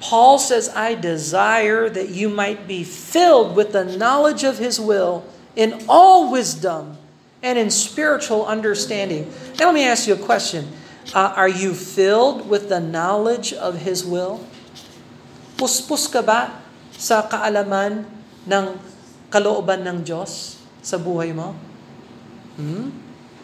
Paul 0.00 0.38
says, 0.38 0.68
I 0.68 0.94
desire 0.94 1.90
that 1.90 2.10
you 2.10 2.28
might 2.28 2.68
be 2.68 2.84
filled 2.84 3.56
with 3.56 3.72
the 3.72 3.84
knowledge 3.84 4.44
of 4.44 4.58
His 4.58 4.80
will 4.80 5.24
in 5.56 5.84
all 5.88 6.30
wisdom 6.30 6.96
and 7.42 7.58
in 7.58 7.68
spiritual 7.68 8.46
understanding. 8.46 9.28
Now, 9.58 9.66
let 9.66 9.74
me 9.74 9.84
ask 9.84 10.06
you 10.06 10.14
a 10.14 10.18
question. 10.18 10.68
Uh, 11.14 11.30
are 11.38 11.50
you 11.50 11.70
filled 11.70 12.50
with 12.50 12.66
the 12.66 12.82
knowledge 12.82 13.54
of 13.54 13.86
His 13.86 14.02
will? 14.02 14.42
Puspos 15.54 16.10
ka 16.10 16.18
ba 16.18 16.58
sa 16.98 17.22
kaalaman 17.22 18.02
ng 18.48 18.66
kalooban 19.30 19.86
ng 19.86 20.02
Diyos 20.02 20.58
sa 20.82 20.98
buhay 20.98 21.30
mo? 21.30 21.54
Hmm? 22.58 22.90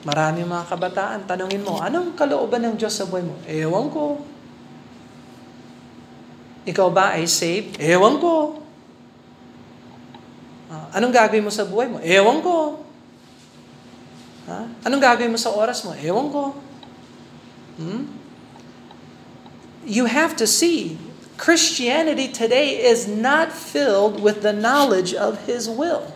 Marami 0.03 0.43
mga 0.43 0.67
kabataan, 0.67 1.19
tanungin 1.31 1.63
mo, 1.63 1.79
anong 1.79 2.19
kalooban 2.19 2.67
ng 2.67 2.75
Diyos 2.75 2.99
sa 2.99 3.07
buhay 3.07 3.23
mo? 3.23 3.39
Ewan 3.47 3.87
ko. 3.87 4.27
Ikaw 6.67 6.89
ba 6.91 7.15
ay 7.15 7.31
saved? 7.31 7.79
Ewan 7.79 8.19
ko. 8.19 8.59
Uh, 10.67 10.87
anong 10.99 11.15
gagawin 11.15 11.47
mo 11.47 11.53
sa 11.55 11.63
buhay 11.63 11.87
mo? 11.87 12.03
Ewan 12.03 12.43
ko. 12.43 12.83
Ha? 14.51 14.67
Anong 14.87 15.03
gagawin 15.03 15.31
mo 15.31 15.39
sa 15.39 15.55
oras 15.55 15.87
mo? 15.87 15.95
Ewan 15.95 16.27
ko. 16.35 16.59
Hmm? 17.77 18.07
You 19.85 20.07
have 20.07 20.37
to 20.37 20.47
see, 20.47 20.99
Christianity 21.37 22.29
today 22.29 22.85
is 22.85 23.09
not 23.09 23.53
filled 23.53 24.23
with 24.23 24.43
the 24.43 24.53
knowledge 24.53 25.15
of 25.15 25.47
His 25.47 25.69
will. 25.69 26.15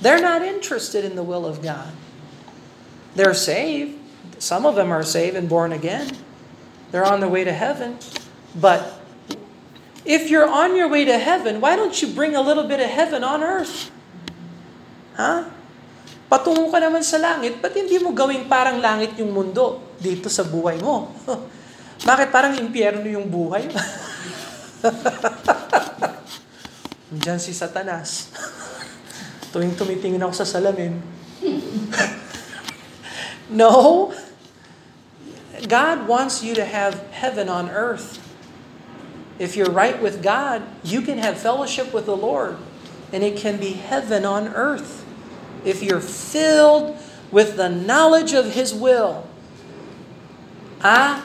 They're 0.00 0.20
not 0.20 0.42
interested 0.42 1.04
in 1.04 1.14
the 1.14 1.22
will 1.22 1.44
of 1.46 1.62
God. 1.62 1.92
They're 3.14 3.36
saved. 3.36 3.98
Some 4.38 4.64
of 4.64 4.74
them 4.74 4.90
are 4.90 5.04
saved 5.04 5.36
and 5.36 5.48
born 5.48 5.72
again. 5.72 6.16
They're 6.90 7.04
on 7.04 7.20
their 7.20 7.28
way 7.28 7.44
to 7.44 7.52
heaven. 7.52 7.98
But 8.56 8.98
if 10.04 10.30
you're 10.30 10.48
on 10.48 10.74
your 10.74 10.88
way 10.88 11.04
to 11.04 11.18
heaven, 11.18 11.60
why 11.60 11.76
don't 11.76 11.94
you 12.00 12.08
bring 12.08 12.34
a 12.34 12.40
little 12.40 12.64
bit 12.64 12.80
of 12.80 12.88
heaven 12.88 13.22
on 13.22 13.44
earth? 13.44 13.92
Huh? 15.14 15.44
Patungo 16.32 16.70
ka 16.72 16.78
naman 16.80 17.04
sa 17.04 17.18
langit, 17.18 17.60
ba't 17.60 17.74
hindi 17.74 17.98
mo 17.98 18.14
gawing 18.14 18.46
parang 18.46 18.78
langit 18.78 19.18
yung 19.18 19.34
mundo 19.34 19.89
dito 20.00 20.32
sa 20.32 20.42
buhay 20.42 20.80
mo? 20.80 21.12
Bakit 22.10 22.32
parang 22.32 22.56
impyerno 22.56 23.04
yung 23.04 23.28
buhay? 23.28 23.68
Diyan 27.20 27.36
si 27.36 27.52
Satanas. 27.52 28.32
Tuwing 29.52 29.76
tumitingin 29.76 30.24
ako 30.24 30.32
sa 30.32 30.46
salamin. 30.48 30.96
no. 33.52 34.08
God 35.68 36.08
wants 36.08 36.40
you 36.40 36.56
to 36.56 36.64
have 36.64 37.04
heaven 37.12 37.52
on 37.52 37.68
earth. 37.68 38.16
If 39.36 39.56
you're 39.56 39.72
right 39.72 40.00
with 40.00 40.24
God, 40.24 40.64
you 40.84 41.04
can 41.04 41.20
have 41.20 41.36
fellowship 41.36 41.92
with 41.92 42.08
the 42.08 42.16
Lord, 42.16 42.56
and 43.12 43.24
it 43.24 43.36
can 43.36 43.56
be 43.60 43.76
heaven 43.76 44.24
on 44.24 44.52
earth. 44.52 45.04
If 45.64 45.84
you're 45.84 46.00
filled 46.00 46.96
with 47.30 47.56
the 47.56 47.68
knowledge 47.68 48.32
of 48.32 48.52
His 48.54 48.74
will. 48.74 49.29
Ah, 50.80 51.20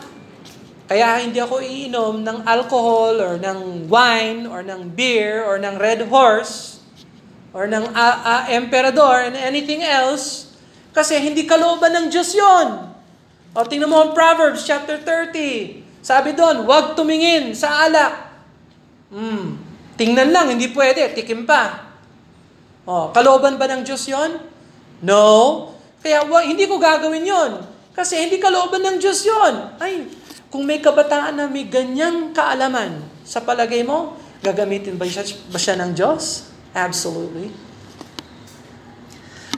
kaya 0.85 1.23
hindi 1.23 1.39
ako 1.39 1.63
iinom 1.63 2.21
ng 2.21 2.43
alcohol 2.43 3.17
or 3.17 3.33
ng 3.39 3.87
wine 3.87 4.45
or 4.45 4.61
ng 4.61 4.91
beer 4.91 5.41
or 5.47 5.55
ng 5.57 5.79
red 5.79 6.03
horse 6.11 6.83
or 7.55 7.65
ng 7.65 7.87
uh, 7.95 8.17
uh, 8.21 8.43
emperador 8.51 9.23
and 9.23 9.39
anything 9.39 9.79
else 9.79 10.53
kasi 10.91 11.17
hindi 11.23 11.47
kalooban 11.47 11.95
ng 11.95 12.05
Diyos 12.11 12.35
yon. 12.35 12.91
O 13.55 13.63
tingnan 13.63 13.87
mo 13.87 14.03
ang 14.03 14.11
Proverbs 14.11 14.67
chapter 14.67 14.99
30. 14.99 16.03
Sabi 16.03 16.35
doon, 16.35 16.67
huwag 16.67 16.93
tumingin 16.93 17.55
sa 17.55 17.87
alak. 17.87 18.35
Hmm, 19.09 19.55
tingnan 19.95 20.35
lang, 20.35 20.51
hindi 20.51 20.67
pwede, 20.75 21.15
tikim 21.15 21.47
pa. 21.47 21.95
O, 22.85 23.09
kalooban 23.09 23.57
ba 23.57 23.65
ng 23.71 23.81
Diyos 23.81 24.05
yon? 24.05 24.37
No. 25.01 25.71
Kaya 26.03 26.27
wag, 26.29 26.45
hindi 26.45 26.69
ko 26.69 26.77
gagawin 26.77 27.25
yon. 27.25 27.74
Kasi 27.95 28.19
hindi 28.19 28.37
kalooban 28.43 28.83
ng 28.83 28.97
Diyos 28.99 29.23
yon. 29.23 29.79
Ay, 29.79 30.11
kung 30.51 30.67
may 30.67 30.83
kabataan 30.83 31.39
na 31.39 31.47
may 31.47 31.65
ganyang 31.71 32.35
kaalaman, 32.35 32.99
sa 33.23 33.41
palagay 33.41 33.81
mo, 33.81 34.19
gagamitin 34.43 34.99
ba 34.99 35.07
siya, 35.07 35.23
ba 35.49 35.57
siya 35.57 35.79
ng 35.79 35.95
Diyos? 35.95 36.51
Absolutely. 36.75 37.49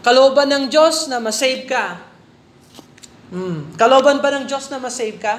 Kalooban 0.05 0.47
ng 0.47 0.65
Diyos 0.69 1.09
na 1.11 1.19
masave 1.19 1.67
ka. 1.67 1.99
Hmm. 3.33 3.75
Kalooban 3.75 4.23
ba 4.23 4.31
ng 4.31 4.47
Diyos 4.47 4.71
na 4.71 4.79
masave 4.79 5.19
ka? 5.19 5.35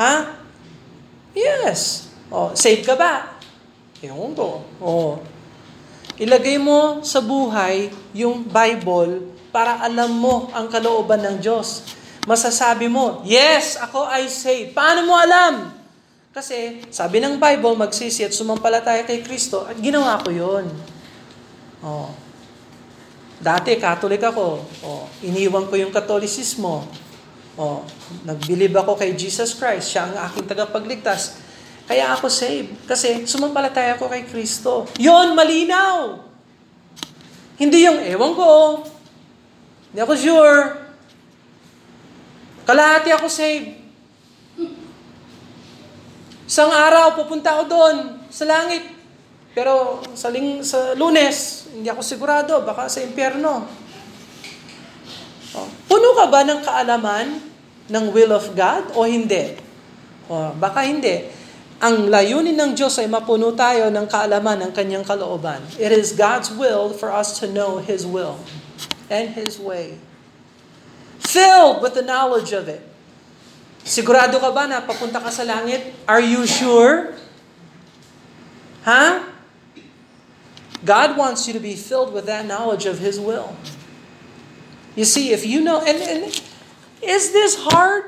Ha? 0.00 0.40
Yes. 1.36 2.08
Oh, 2.32 2.56
save 2.56 2.86
ka 2.86 2.96
ba? 2.96 3.36
Ewan 4.00 4.32
ko. 4.32 4.64
Oh. 4.80 5.20
Ilagay 6.16 6.56
mo 6.62 7.02
sa 7.02 7.18
buhay 7.18 7.90
yung 8.14 8.46
Bible 8.46 9.33
para 9.54 9.78
alam 9.86 10.10
mo 10.10 10.50
ang 10.50 10.66
kalooban 10.66 11.22
ng 11.22 11.38
Diyos 11.38 11.86
masasabi 12.24 12.88
mo, 12.88 13.20
yes, 13.24 13.76
ako 13.80 14.08
ay 14.08 14.28
saved. 14.28 14.72
Paano 14.72 15.04
mo 15.04 15.14
alam? 15.16 15.72
Kasi 16.34 16.82
sabi 16.90 17.22
ng 17.22 17.38
Bible, 17.38 17.78
magsisi 17.78 18.26
at 18.26 18.34
sumampalataya 18.34 19.06
kay 19.06 19.22
Kristo, 19.22 19.62
at 19.68 19.78
ginawa 19.78 20.18
ko 20.18 20.34
yon. 20.34 20.66
Oh. 21.84 22.10
Dati, 23.38 23.76
Catholic 23.76 24.24
ako. 24.24 24.46
Oh. 24.82 25.04
Iniwan 25.22 25.68
ko 25.68 25.76
yung 25.78 25.92
Katolisismo. 25.92 26.88
Oh. 27.54 27.84
Nagbilib 28.24 28.72
ako 28.74 28.98
kay 28.98 29.14
Jesus 29.14 29.54
Christ. 29.54 29.94
Siya 29.94 30.10
ang 30.10 30.16
aking 30.26 30.48
tagapagligtas. 30.48 31.38
Kaya 31.84 32.16
ako 32.16 32.32
saved. 32.32 32.88
Kasi 32.88 33.28
sumampalataya 33.28 34.00
ako 34.00 34.08
kay 34.10 34.24
Kristo. 34.24 34.88
Yon, 34.96 35.36
malinaw. 35.36 36.24
Hindi 37.60 37.86
yung, 37.86 38.00
ewan 38.00 38.32
ko, 38.34 38.48
hindi 39.94 40.02
ako 40.02 40.14
sure, 40.18 40.84
Kalahati 42.64 43.12
ako 43.12 43.28
saved. 43.28 43.76
Isang 46.48 46.72
araw, 46.72 47.12
pupunta 47.12 47.56
ako 47.56 47.62
doon 47.68 47.96
sa 48.32 48.48
langit. 48.48 48.88
Pero 49.52 50.00
sa, 50.16 50.32
ling, 50.32 50.64
sa 50.64 50.96
lunes, 50.96 51.68
hindi 51.76 51.92
ako 51.92 52.00
sigurado, 52.00 52.64
baka 52.64 52.88
sa 52.88 53.04
impyerno. 53.04 53.68
Oh. 55.54 55.68
Puno 55.86 56.16
ka 56.16 56.26
ba 56.26 56.40
ng 56.42 56.60
kaalaman 56.64 57.26
ng 57.86 58.04
will 58.10 58.32
of 58.32 58.48
God 58.56 58.96
o 58.96 59.04
hindi? 59.04 59.60
Oh, 60.26 60.56
baka 60.56 60.88
hindi. 60.88 61.28
Ang 61.84 62.08
layunin 62.08 62.56
ng 62.56 62.72
Diyos 62.72 62.96
ay 62.96 63.12
mapuno 63.12 63.52
tayo 63.52 63.92
ng 63.92 64.08
kaalaman 64.08 64.64
ng 64.66 64.72
kanyang 64.72 65.04
kalooban. 65.04 65.60
It 65.76 65.92
is 65.92 66.16
God's 66.16 66.48
will 66.48 66.96
for 66.96 67.12
us 67.12 67.36
to 67.44 67.46
know 67.46 67.76
His 67.76 68.08
will 68.08 68.40
and 69.14 69.30
His 69.30 69.58
way 69.58 69.98
filled 71.20 71.82
with 71.82 71.94
the 71.94 72.02
knowledge 72.02 72.52
of 72.52 72.68
it. 72.68 72.82
Sigurado 73.84 74.40
ka 74.40 74.50
ba 74.50 74.66
na 74.66 74.80
papunta 74.80 75.22
ka 75.22 75.30
sa 75.30 75.44
langit? 75.44 75.92
Are 76.08 76.20
you 76.20 76.46
sure? 76.46 77.14
Huh? 78.82 79.24
God 80.84 81.16
wants 81.16 81.46
you 81.46 81.52
to 81.54 81.60
be 81.60 81.76
filled 81.76 82.12
with 82.12 82.26
that 82.26 82.44
knowledge 82.44 82.84
of 82.84 82.98
His 82.98 83.18
will. 83.18 83.56
You 84.96 85.04
see, 85.04 85.32
if 85.32 85.44
you 85.44 85.60
know, 85.60 85.80
and, 85.80 85.98
and 85.98 86.22
is 87.02 87.32
this 87.32 87.56
hard? 87.58 88.04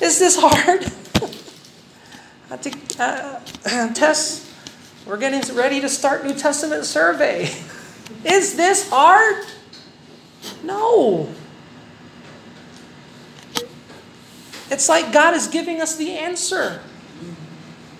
Is 0.00 0.18
this 0.18 0.36
hard? 0.38 0.82
I 2.50 2.56
think, 2.58 2.76
uh, 3.00 3.40
Tess, 3.94 4.52
we're 5.06 5.16
getting 5.16 5.42
ready 5.54 5.80
to 5.80 5.88
start 5.88 6.26
New 6.26 6.34
Testament 6.34 6.84
survey. 6.84 7.48
Is 8.24 8.56
this 8.56 8.88
hard? 8.90 9.44
No. 10.62 11.28
It's 14.70 14.88
like 14.88 15.12
God 15.12 15.34
is 15.34 15.48
giving 15.48 15.80
us 15.80 15.96
the 15.96 16.12
answer. 16.12 16.80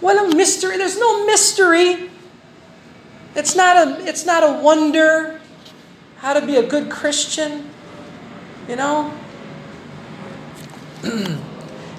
Walang 0.00 0.34
mystery. 0.34 0.78
There's 0.78 0.98
no 0.98 1.26
mystery. 1.26 2.10
It's 3.34 3.54
not 3.54 3.76
a 3.76 4.06
it's 4.06 4.26
not 4.26 4.42
a 4.42 4.62
wonder 4.62 5.40
how 6.16 6.34
to 6.34 6.44
be 6.44 6.56
a 6.56 6.66
good 6.66 6.90
Christian. 6.90 7.68
You 8.68 8.76
know? 8.76 9.12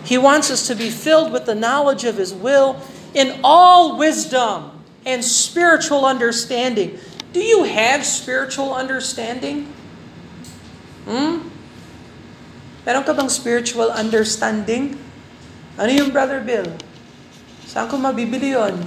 he 0.06 0.18
wants 0.18 0.50
us 0.50 0.68
to 0.68 0.76
be 0.76 0.90
filled 0.90 1.32
with 1.32 1.46
the 1.46 1.56
knowledge 1.56 2.04
of 2.04 2.18
his 2.18 2.34
will 2.34 2.82
in 3.14 3.40
all 3.44 3.98
wisdom 3.98 4.72
and 5.06 5.24
spiritual 5.24 6.06
understanding. 6.06 6.98
Do 7.34 7.42
you 7.42 7.66
have 7.66 8.06
spiritual 8.06 8.78
understanding? 8.78 9.66
Hmm? 11.10 11.50
Meron 12.86 13.04
ka 13.04 13.18
bang 13.18 13.32
spiritual 13.34 13.90
understanding? 13.90 15.02
Ano 15.82 15.90
yung 15.90 16.14
Brother 16.14 16.46
Bill? 16.46 16.70
Saan 17.66 17.90
ko 17.90 17.98
mabibili 17.98 18.54
yon? 18.54 18.78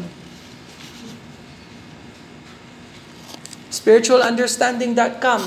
Spiritualunderstanding.com 3.74 5.42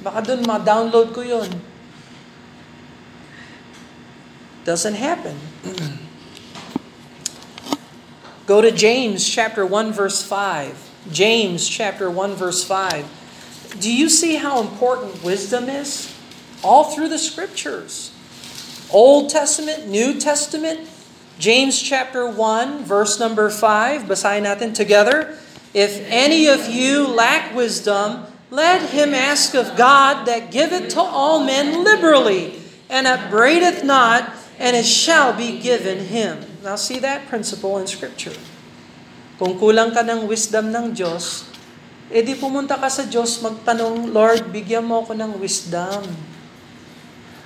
Baka 0.00 0.18
dun 0.22 0.48
ma-download 0.48 1.12
ko 1.12 1.20
yon. 1.20 1.50
Doesn't 4.64 4.96
happen. 4.96 5.36
Go 8.46 8.62
to 8.62 8.70
James 8.70 9.26
chapter 9.26 9.66
1 9.66 9.92
verse 9.92 10.22
5. 10.22 10.85
James 11.12 11.68
chapter 11.68 12.10
1 12.10 12.34
verse 12.34 12.64
5. 12.64 13.78
Do 13.80 13.92
you 13.92 14.08
see 14.08 14.36
how 14.36 14.60
important 14.60 15.22
wisdom 15.22 15.68
is? 15.68 16.14
All 16.62 16.84
through 16.84 17.08
the 17.08 17.18
scriptures. 17.18 18.12
Old 18.92 19.30
Testament, 19.30 19.88
New 19.88 20.18
Testament, 20.18 20.88
James 21.38 21.82
chapter 21.82 22.28
1, 22.28 22.84
verse 22.84 23.20
number 23.20 23.50
5, 23.50 24.02
basahin 24.02 24.44
natin 24.46 24.72
together. 24.72 25.36
If 25.74 26.00
any 26.08 26.46
of 26.46 26.68
you 26.68 27.06
lack 27.06 27.54
wisdom, 27.54 28.24
let 28.50 28.90
him 28.90 29.12
ask 29.12 29.54
of 29.54 29.76
God 29.76 30.24
that 30.26 30.50
giveth 30.50 30.94
to 30.94 31.00
all 31.00 31.44
men 31.44 31.84
liberally, 31.84 32.62
and 32.88 33.06
upbraideth 33.06 33.84
not, 33.84 34.32
and 34.58 34.74
it 34.74 34.86
shall 34.86 35.36
be 35.36 35.58
given 35.60 36.06
him. 36.06 36.40
Now 36.62 36.76
see 36.76 36.98
that 37.00 37.26
principle 37.26 37.76
in 37.76 37.86
Scripture. 37.86 38.32
Kung 39.36 39.60
kulang 39.60 39.92
ka 39.92 40.00
ng 40.00 40.24
wisdom 40.24 40.72
ng 40.72 40.96
Diyos, 40.96 41.56
E 42.06 42.22
di 42.22 42.38
pumunta 42.38 42.78
ka 42.78 42.86
sa 42.86 43.02
Diyos, 43.02 43.42
magtanong, 43.42 44.14
Lord, 44.14 44.54
bigyan 44.54 44.86
mo 44.86 45.02
ako 45.02 45.18
ng 45.18 45.42
wisdom. 45.42 46.06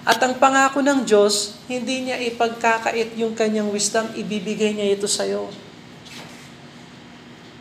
At 0.05 0.21
ang 0.21 0.37
pangako 0.37 0.85
ng 0.85 1.09
Diyos, 1.09 1.57
hindi 1.65 2.09
niya 2.09 2.21
ipagkakait 2.21 3.17
yung 3.17 3.33
kanyang 3.33 3.73
wisdom, 3.73 4.13
ibibigay 4.13 4.77
niya 4.77 5.01
ito 5.01 5.09
sa'yo. 5.09 5.49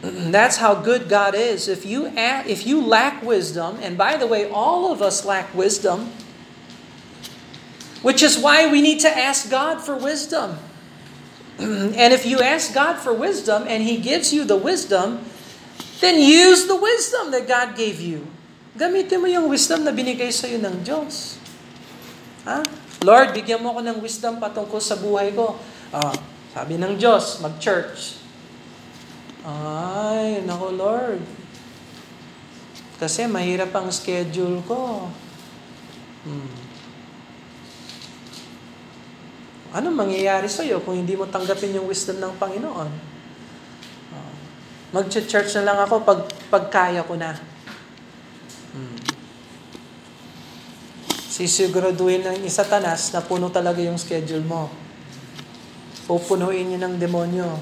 That's 0.35 0.59
how 0.59 0.75
good 0.75 1.07
God 1.07 1.39
is. 1.39 1.71
If 1.71 1.87
you 1.87 2.11
if 2.47 2.67
you 2.67 2.83
lack 2.83 3.23
wisdom, 3.23 3.79
and 3.79 3.95
by 3.95 4.19
the 4.19 4.27
way, 4.27 4.47
all 4.51 4.91
of 4.91 4.99
us 4.99 5.23
lack 5.23 5.51
wisdom, 5.55 6.11
which 8.03 8.19
is 8.19 8.35
why 8.35 8.67
we 8.67 8.83
need 8.83 8.99
to 9.07 9.11
ask 9.11 9.47
God 9.47 9.79
for 9.79 9.95
wisdom. 9.95 10.59
and 11.99 12.15
if 12.15 12.23
you 12.25 12.39
ask 12.39 12.71
God 12.71 12.97
for 12.97 13.11
wisdom 13.11 13.67
and 13.67 13.83
He 13.83 13.99
gives 13.99 14.31
you 14.31 14.47
the 14.47 14.57
wisdom, 14.57 15.23
Then 15.99 16.15
use 16.23 16.63
the 16.63 16.79
wisdom 16.79 17.31
that 17.35 17.43
God 17.43 17.75
gave 17.75 17.99
you. 17.99 18.23
Gamitin 18.79 19.19
mo 19.19 19.27
yung 19.27 19.51
wisdom 19.51 19.83
na 19.83 19.91
binigay 19.91 20.31
sa 20.31 20.47
iyo 20.47 20.55
ng 20.63 20.79
Diyos. 20.79 21.35
Ha? 22.47 22.63
Lord, 23.03 23.35
bigyan 23.35 23.59
mo 23.59 23.75
ako 23.75 23.83
ng 23.83 23.97
wisdom 23.99 24.39
patungkol 24.39 24.79
sa 24.79 24.95
buhay 24.95 25.35
ko. 25.35 25.59
Ah, 25.91 26.15
sabi 26.55 26.79
ng 26.79 26.95
Diyos, 26.95 27.43
mag-church. 27.43 28.15
Ay, 29.43 30.39
nako 30.47 30.71
Lord. 30.71 31.23
Kasi 32.95 33.27
mahirap 33.27 33.75
ang 33.75 33.91
schedule 33.91 34.63
ko. 34.63 35.11
Hmm. 36.23 36.68
Ano 39.69 39.93
mangyayari 39.93 40.49
sa 40.49 40.65
iyo 40.65 40.81
kung 40.81 40.97
hindi 40.97 41.13
mo 41.13 41.29
tanggapin 41.29 41.77
yung 41.77 41.85
wisdom 41.85 42.17
ng 42.17 42.33
Panginoon? 42.41 42.89
Uh, 44.09 44.33
Mag-church 44.97 45.53
na 45.61 45.65
lang 45.69 45.77
ako 45.85 46.01
pag, 46.01 46.25
pag 46.49 46.65
kaya 46.73 47.05
ko 47.05 47.13
na. 47.13 47.37
Hmm. 48.73 48.97
Sisiguraduhin 51.29 52.25
ng 52.25 52.49
isa 52.49 52.65
tanas 52.65 53.13
na 53.13 53.21
puno 53.21 53.53
talaga 53.53 53.77
yung 53.77 54.01
schedule 54.01 54.41
mo. 54.41 54.73
Pupunuin 56.09 56.73
niya 56.73 56.89
ng 56.89 56.97
demonyo. 56.97 57.53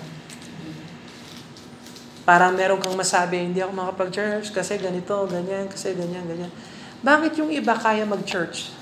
Parang 2.24 2.56
meron 2.56 2.80
kang 2.80 2.96
masabi, 2.96 3.44
hindi 3.44 3.60
ako 3.60 3.76
makapag-church 3.76 4.56
kasi 4.56 4.80
ganito, 4.80 5.28
ganyan, 5.28 5.68
kasi 5.68 5.92
ganyan, 5.92 6.24
ganyan. 6.24 6.52
Bakit 7.04 7.44
yung 7.44 7.52
iba 7.52 7.76
kaya 7.76 8.08
mag-church? 8.08 8.68
Ay 8.68 8.78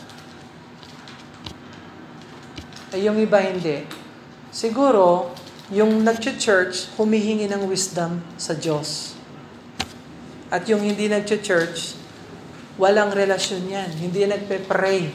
yung 2.98 3.20
iba 3.20 3.44
hindi. 3.44 3.84
Siguro, 4.56 5.36
yung 5.74 6.06
nag-church, 6.06 6.94
humihingi 6.96 7.50
ng 7.50 7.66
wisdom 7.66 8.22
sa 8.38 8.54
Diyos. 8.54 9.18
At 10.54 10.70
yung 10.70 10.86
hindi 10.86 11.10
nag-church, 11.10 11.98
walang 12.78 13.10
relasyon 13.12 13.66
yan. 13.66 13.90
Hindi 13.98 14.30
nagpe-pray. 14.30 15.10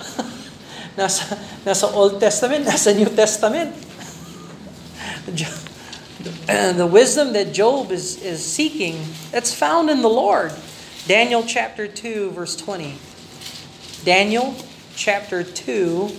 Nasa, 0.97 1.38
nasa 1.64 1.92
Old 1.92 2.20
Testament, 2.20 2.66
nasa 2.68 2.94
New 2.97 3.07
Testament. 3.07 3.74
the 6.47 6.86
wisdom 6.86 7.32
that 7.32 7.53
Job 7.53 7.90
is, 7.90 8.22
is 8.22 8.44
seeking, 8.44 8.99
it's 9.32 9.55
found 9.55 9.90
in 9.90 10.03
the 10.03 10.09
Lord. 10.09 10.53
Daniel 11.07 11.44
chapter 11.44 11.86
2, 11.86 12.30
verse 12.30 12.57
20. 12.57 12.97
Daniel 14.05 14.55
chapter 14.97 15.42
2, 15.44 16.11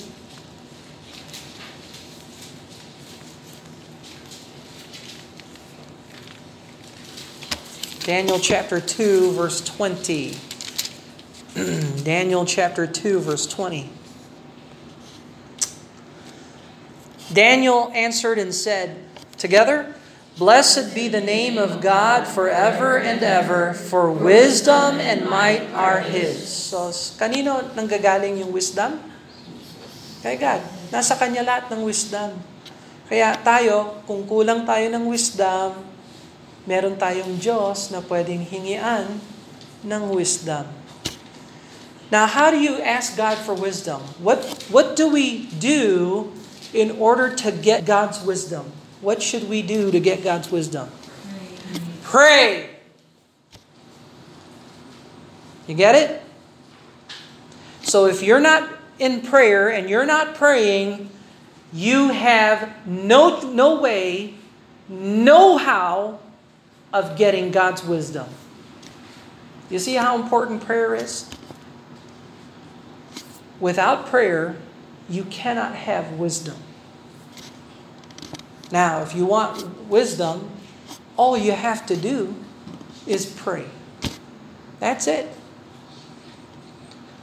Daniel 8.07 8.39
chapter 8.39 8.79
2, 8.79 9.31
verse 9.33 9.59
20. 9.61 10.37
Daniel 12.03 12.45
chapter 12.45 12.87
2, 12.87 13.19
verse 13.19 13.45
20. 13.47 13.89
Daniel 17.31 17.91
answered 17.93 18.39
and 18.39 18.55
said, 18.55 18.95
Together, 19.37 19.93
Blessed 20.37 20.93
be 20.93 21.09
the 21.09 21.19
name 21.19 21.57
of 21.57 21.81
God 21.81 22.29
forever 22.29 23.01
and 23.01 23.25
ever, 23.25 23.73
for 23.73 24.13
wisdom 24.13 25.01
and 25.01 25.25
might 25.25 25.65
are 25.73 25.97
His. 25.97 26.45
So, 26.45 26.93
kanino 27.17 27.65
nanggagaling 27.73 28.45
yung 28.45 28.53
wisdom? 28.53 29.01
Kay 30.21 30.37
God. 30.37 30.61
Nasa 30.93 31.17
Kanya 31.17 31.41
lahat 31.41 31.73
ng 31.73 31.81
wisdom. 31.81 32.37
Kaya 33.09 33.33
tayo, 33.41 33.97
kung 34.05 34.29
kulang 34.29 34.61
tayo 34.61 34.85
ng 34.93 35.09
wisdom, 35.09 35.73
meron 36.69 36.93
tayong 37.01 37.41
Diyos 37.41 37.89
na 37.89 38.05
pwedeng 38.05 38.45
hingian 38.45 39.17
ng 39.81 40.03
wisdom. 40.13 40.69
Now, 42.13 42.29
how 42.29 42.53
do 42.53 42.61
you 42.61 42.77
ask 42.85 43.17
God 43.17 43.41
for 43.41 43.57
wisdom? 43.57 44.05
What, 44.21 44.45
what 44.69 44.93
do 44.93 45.09
we 45.09 45.49
do 45.57 46.29
in 46.77 46.91
order 46.91 47.33
to 47.35 47.51
get 47.51 47.85
God's 47.85 48.23
wisdom? 48.23 48.71
What 49.01 49.21
should 49.21 49.49
we 49.49 49.61
do 49.61 49.91
to 49.91 49.99
get 49.99 50.23
God's 50.23 50.51
wisdom? 50.51 50.89
Pray. 52.03 52.69
You 55.67 55.75
get 55.75 55.95
it? 55.95 56.21
So 57.81 58.05
if 58.05 58.21
you're 58.21 58.39
not 58.39 58.69
in 58.99 59.21
prayer 59.21 59.69
and 59.69 59.89
you're 59.89 60.05
not 60.05 60.35
praying, 60.35 61.09
you 61.73 62.09
have 62.09 62.87
no, 62.87 63.41
no 63.51 63.81
way, 63.81 64.35
no 64.87 65.57
how 65.57 66.19
of 66.93 67.17
getting 67.17 67.51
God's 67.51 67.83
wisdom. 67.83 68.27
You 69.69 69.79
see 69.79 69.95
how 69.95 70.21
important 70.21 70.63
prayer 70.63 70.95
is? 70.95 71.29
Without 73.59 74.07
prayer, 74.07 74.55
you 75.09 75.23
cannot 75.25 75.75
have 75.75 76.13
wisdom. 76.13 76.55
Now, 78.71 79.01
if 79.01 79.15
you 79.15 79.25
want 79.25 79.87
wisdom, 79.87 80.49
all 81.15 81.37
you 81.37 81.53
have 81.53 81.85
to 81.87 81.95
do 81.95 82.35
is 83.05 83.25
pray. 83.25 83.65
That's 84.79 85.07
it. 85.07 85.29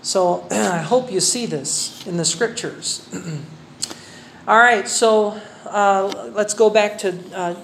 So 0.02 0.46
I 0.50 0.78
hope 0.78 1.10
you 1.10 1.20
see 1.20 1.46
this 1.46 2.06
in 2.06 2.16
the 2.16 2.24
scriptures. 2.24 3.08
all 4.48 4.58
right, 4.58 4.88
so 4.88 5.40
uh, 5.66 6.30
let's 6.34 6.54
go 6.54 6.70
back 6.70 6.98
to 6.98 7.18
uh, 7.34 7.54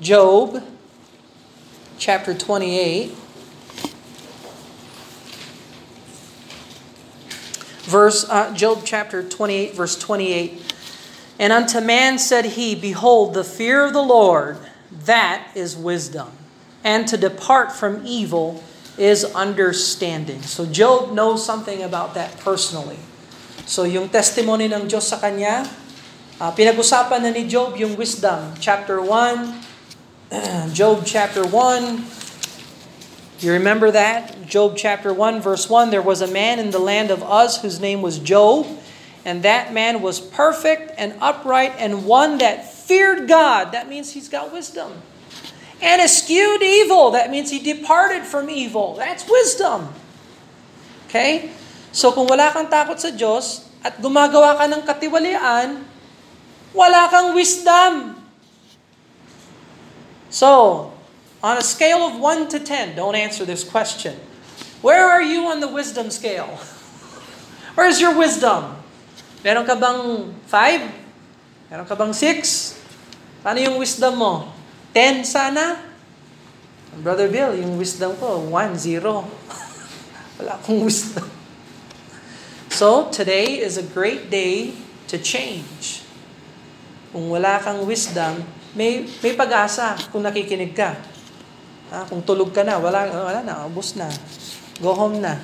Job 0.00 0.62
chapter 1.98 2.34
28. 2.34 3.14
Verse 7.84 8.28
uh, 8.30 8.54
Job 8.54 8.82
chapter 8.84 9.28
28 9.28 9.74
verse 9.74 9.98
28. 9.98 10.71
And 11.42 11.50
unto 11.50 11.82
man 11.82 12.22
said 12.22 12.54
he, 12.54 12.78
behold 12.78 13.34
the 13.34 13.42
fear 13.42 13.82
of 13.82 13.90
the 13.90 14.02
Lord 14.02 14.62
that 15.10 15.50
is 15.58 15.74
wisdom, 15.74 16.30
and 16.86 17.02
to 17.10 17.18
depart 17.18 17.74
from 17.74 18.06
evil 18.06 18.62
is 18.94 19.26
understanding. 19.34 20.42
So 20.42 20.70
Job 20.70 21.10
knows 21.10 21.44
something 21.44 21.82
about 21.82 22.14
that 22.14 22.38
personally. 22.38 23.02
So 23.66 23.82
yung 23.82 24.06
testimony 24.06 24.70
ng 24.70 24.86
Diyos 24.86 25.10
sa 25.10 25.18
kanya, 25.18 25.66
uh, 26.38 26.54
pinag-usapan 26.54 27.26
na 27.26 27.34
ni 27.34 27.50
Job 27.50 27.74
yung 27.74 27.98
wisdom. 27.98 28.54
Chapter 28.62 29.02
1, 29.02 30.30
Job 30.78 31.02
chapter 31.02 31.42
1. 31.42 33.42
You 33.42 33.50
remember 33.50 33.90
that? 33.90 34.46
Job 34.46 34.78
chapter 34.78 35.10
1, 35.10 35.42
verse 35.42 35.66
1 35.66 35.90
There 35.90 36.06
was 36.06 36.22
a 36.22 36.30
man 36.30 36.62
in 36.62 36.70
the 36.70 36.78
land 36.78 37.10
of 37.10 37.26
Uz 37.26 37.66
whose 37.66 37.82
name 37.82 37.98
was 37.98 38.22
Job, 38.22 38.62
and 39.24 39.42
that 39.46 39.72
man 39.72 40.02
was 40.02 40.18
perfect 40.18 40.92
and 40.98 41.14
upright 41.22 41.74
and 41.78 42.04
one 42.06 42.38
that 42.38 42.66
feared 42.66 43.28
God. 43.28 43.70
That 43.70 43.88
means 43.88 44.12
he's 44.12 44.28
got 44.28 44.52
wisdom. 44.52 44.98
And 45.80 46.02
eschewed 46.02 46.62
evil. 46.62 47.10
That 47.12 47.30
means 47.30 47.50
he 47.50 47.62
departed 47.62 48.26
from 48.26 48.50
evil. 48.50 48.94
That's 48.98 49.28
wisdom. 49.28 49.94
Okay? 51.06 51.50
So 51.94 52.10
kung 52.10 52.26
wala 52.26 52.50
kang 52.50 52.66
takot 52.66 52.98
sa 52.98 53.14
Diyos 53.14 53.66
at 53.86 54.02
gumagawa 54.02 54.58
ka 54.58 54.66
ng 54.66 54.82
katiwalian, 54.82 55.86
wala 56.74 57.02
kang 57.06 57.34
wisdom. 57.34 58.18
So, 60.32 60.90
on 61.44 61.60
a 61.60 61.66
scale 61.66 62.08
of 62.08 62.16
1 62.16 62.48
to 62.56 62.58
10, 62.58 62.96
don't 62.96 63.14
answer 63.14 63.44
this 63.44 63.62
question. 63.62 64.16
Where 64.80 65.04
are 65.04 65.20
you 65.20 65.46
on 65.46 65.60
the 65.60 65.68
wisdom 65.68 66.10
scale? 66.10 66.58
Where's 67.76 68.00
your 68.00 68.16
wisdom? 68.16 68.81
Meron 69.42 69.66
ka 69.66 69.74
bang 69.74 70.30
5? 70.46 71.66
Meron 71.66 71.86
ka 71.86 71.98
bang 71.98 72.14
6? 72.14 73.42
Paano 73.42 73.58
yung 73.58 73.74
wisdom 73.82 74.14
mo? 74.14 74.34
10 74.94 75.26
sana? 75.26 75.82
Brother 77.02 77.26
Bill, 77.26 77.58
yung 77.58 77.74
wisdom 77.74 78.14
ko, 78.22 78.38
1, 78.54 78.78
0. 78.78 79.26
Wala 80.38 80.52
akong 80.62 80.86
wisdom. 80.86 81.26
So, 82.70 83.10
today 83.10 83.58
is 83.58 83.74
a 83.74 83.82
great 83.82 84.30
day 84.30 84.78
to 85.10 85.18
change. 85.18 86.06
Kung 87.10 87.28
wala 87.28 87.58
kang 87.60 87.82
wisdom, 87.84 88.46
may, 88.72 89.04
may 89.20 89.34
pag-asa 89.36 89.98
kung 90.08 90.24
nakikinig 90.24 90.72
ka. 90.72 90.96
Ha? 91.92 92.08
Kung 92.08 92.24
tulog 92.24 92.54
ka 92.54 92.64
na, 92.64 92.80
wala, 92.80 93.04
wala 93.10 93.40
na, 93.44 93.66
ubos 93.68 93.98
na. 93.98 94.08
Go 94.80 94.96
home 94.96 95.20
na. 95.20 95.42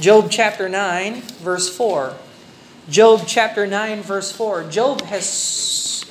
Job 0.00 0.32
chapter 0.32 0.70
9, 0.70 1.42
verse 1.42 1.68
4. 1.68 2.25
Job 2.88 3.22
chapter 3.26 3.66
9, 3.66 4.02
verse 4.02 4.30
4. 4.30 4.64
Job 4.70 5.00
has 5.02 6.04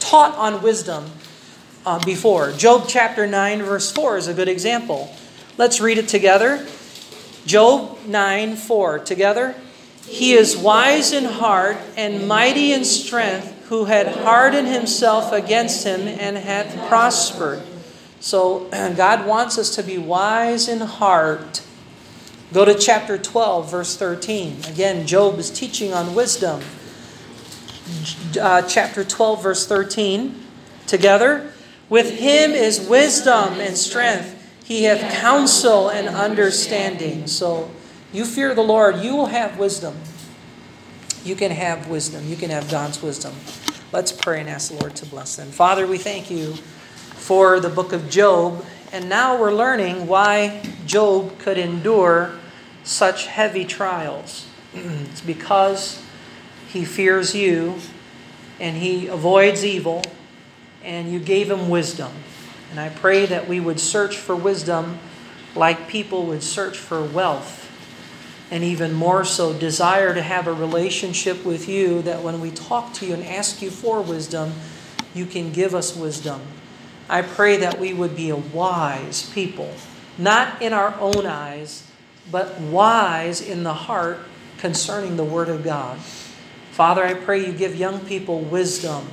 taught 0.00 0.36
on 0.36 0.60
wisdom 0.60 1.06
uh, 1.86 1.98
before. 2.04 2.52
Job 2.52 2.84
chapter 2.86 3.26
9, 3.26 3.62
verse 3.62 3.90
4 3.90 4.18
is 4.18 4.28
a 4.28 4.34
good 4.34 4.48
example. 4.48 5.14
Let's 5.56 5.80
read 5.80 5.96
it 5.96 6.06
together. 6.06 6.66
Job 7.46 7.98
9, 8.04 8.56
4. 8.56 8.98
Together. 8.98 9.54
He 10.04 10.34
is 10.34 10.58
wise 10.58 11.12
in 11.12 11.24
heart 11.24 11.78
and 11.96 12.28
mighty 12.28 12.72
in 12.72 12.84
strength 12.84 13.66
who 13.68 13.86
had 13.86 14.08
hardened 14.08 14.68
himself 14.68 15.32
against 15.32 15.86
him 15.86 16.06
and 16.06 16.36
hath 16.36 16.88
prospered. 16.88 17.62
So 18.20 18.68
God 18.96 19.26
wants 19.26 19.56
us 19.56 19.74
to 19.76 19.82
be 19.82 19.96
wise 19.96 20.68
in 20.68 20.80
heart. 20.80 21.62
Go 22.52 22.64
to 22.64 22.74
chapter 22.74 23.18
12, 23.18 23.70
verse 23.70 23.96
13. 23.96 24.64
Again, 24.68 25.06
Job 25.06 25.38
is 25.38 25.50
teaching 25.50 25.92
on 25.92 26.14
wisdom. 26.14 26.62
Uh, 28.40 28.62
chapter 28.62 29.04
12, 29.04 29.42
verse 29.42 29.66
13. 29.66 30.34
Together, 30.86 31.52
with 31.90 32.18
him 32.18 32.52
is 32.52 32.80
wisdom 32.88 33.60
and 33.60 33.76
strength. 33.76 34.34
He 34.64 34.84
hath 34.84 35.20
counsel 35.20 35.90
and 35.90 36.08
understanding. 36.08 37.26
So 37.26 37.70
you 38.12 38.24
fear 38.24 38.54
the 38.54 38.62
Lord, 38.62 38.96
you 38.96 39.14
will 39.14 39.26
have 39.26 39.58
wisdom. 39.58 39.96
You 41.24 41.36
can 41.36 41.50
have 41.50 41.88
wisdom. 41.88 42.26
You 42.26 42.36
can 42.36 42.48
have 42.48 42.70
God's 42.70 43.02
wisdom. 43.02 43.34
Let's 43.92 44.12
pray 44.12 44.40
and 44.40 44.48
ask 44.48 44.70
the 44.70 44.78
Lord 44.78 44.96
to 44.96 45.06
bless 45.06 45.36
them. 45.36 45.48
Father, 45.48 45.86
we 45.86 45.98
thank 45.98 46.30
you 46.30 46.54
for 46.54 47.60
the 47.60 47.68
book 47.68 47.92
of 47.92 48.08
Job. 48.08 48.64
And 48.92 49.10
now 49.10 49.38
we're 49.38 49.52
learning 49.52 50.06
why 50.06 50.62
Job 50.88 51.38
could 51.38 51.58
endure 51.58 52.32
such 52.82 53.26
heavy 53.26 53.64
trials. 53.64 54.48
it's 54.74 55.20
because 55.20 56.02
he 56.68 56.84
fears 56.84 57.34
you 57.34 57.76
and 58.58 58.76
he 58.76 59.06
avoids 59.06 59.64
evil, 59.64 60.02
and 60.82 61.12
you 61.12 61.20
gave 61.20 61.50
him 61.50 61.68
wisdom. 61.68 62.10
And 62.70 62.80
I 62.80 62.88
pray 62.88 63.24
that 63.26 63.46
we 63.46 63.60
would 63.60 63.78
search 63.78 64.16
for 64.16 64.34
wisdom 64.34 64.98
like 65.54 65.88
people 65.88 66.26
would 66.26 66.42
search 66.42 66.76
for 66.76 67.02
wealth, 67.02 67.70
and 68.50 68.64
even 68.64 68.92
more 68.92 69.24
so, 69.24 69.52
desire 69.52 70.14
to 70.14 70.22
have 70.22 70.46
a 70.46 70.52
relationship 70.52 71.44
with 71.44 71.68
you 71.68 72.02
that 72.02 72.22
when 72.22 72.40
we 72.40 72.50
talk 72.50 72.94
to 72.94 73.06
you 73.06 73.14
and 73.14 73.24
ask 73.24 73.62
you 73.62 73.70
for 73.70 74.00
wisdom, 74.00 74.54
you 75.14 75.26
can 75.26 75.52
give 75.52 75.74
us 75.74 75.94
wisdom. 75.94 76.40
I 77.08 77.22
pray 77.22 77.58
that 77.58 77.78
we 77.78 77.94
would 77.94 78.16
be 78.16 78.30
a 78.30 78.36
wise 78.36 79.30
people, 79.30 79.72
not 80.18 80.60
in 80.60 80.72
our 80.72 80.94
own 81.00 81.24
eyes, 81.26 81.88
but 82.30 82.60
wise 82.60 83.40
in 83.40 83.62
the 83.62 83.74
heart 83.74 84.18
concerning 84.58 85.16
the 85.16 85.24
Word 85.24 85.48
of 85.48 85.64
God. 85.64 85.98
Father, 86.72 87.04
I 87.04 87.14
pray 87.14 87.46
you 87.46 87.52
give 87.52 87.76
young 87.76 88.00
people 88.00 88.40
wisdom 88.40 89.08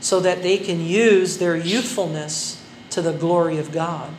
so 0.00 0.20
that 0.20 0.42
they 0.42 0.58
can 0.58 0.80
use 0.80 1.38
their 1.38 1.56
youthfulness 1.56 2.64
to 2.90 3.02
the 3.02 3.12
glory 3.12 3.58
of 3.58 3.72
God. 3.72 4.10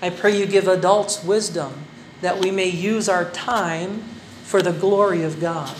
I 0.00 0.10
pray 0.10 0.38
you 0.38 0.46
give 0.46 0.68
adults 0.68 1.24
wisdom 1.24 1.84
that 2.20 2.38
we 2.38 2.50
may 2.50 2.68
use 2.68 3.08
our 3.08 3.24
time 3.30 4.00
for 4.44 4.62
the 4.62 4.72
glory 4.72 5.22
of 5.22 5.40
God. 5.40 5.74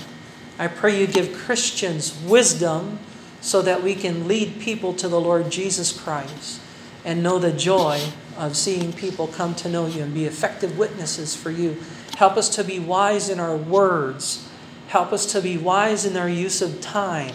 I 0.58 0.68
pray 0.68 0.98
you 0.98 1.06
give 1.06 1.34
Christians 1.34 2.18
wisdom 2.22 2.98
so 3.40 3.62
that 3.62 3.82
we 3.82 3.94
can 3.94 4.26
lead 4.26 4.60
people 4.60 4.92
to 4.94 5.08
the 5.08 5.20
Lord 5.20 5.50
Jesus 5.50 5.98
Christ 5.98 6.60
and 7.04 7.22
know 7.22 7.38
the 7.38 7.52
joy 7.52 8.00
of 8.36 8.56
seeing 8.56 8.92
people 8.92 9.26
come 9.26 9.54
to 9.56 9.68
know 9.68 9.86
you 9.86 10.02
and 10.02 10.14
be 10.14 10.24
effective 10.24 10.78
witnesses 10.78 11.34
for 11.34 11.50
you. 11.50 11.76
Help 12.16 12.36
us 12.36 12.48
to 12.56 12.64
be 12.64 12.78
wise 12.78 13.28
in 13.28 13.40
our 13.40 13.56
words 13.56 14.46
Help 14.88 15.12
us 15.12 15.26
to 15.32 15.42
be 15.42 15.58
wise 15.58 16.04
in 16.04 16.16
our 16.16 16.28
use 16.28 16.62
of 16.62 16.80
time. 16.80 17.34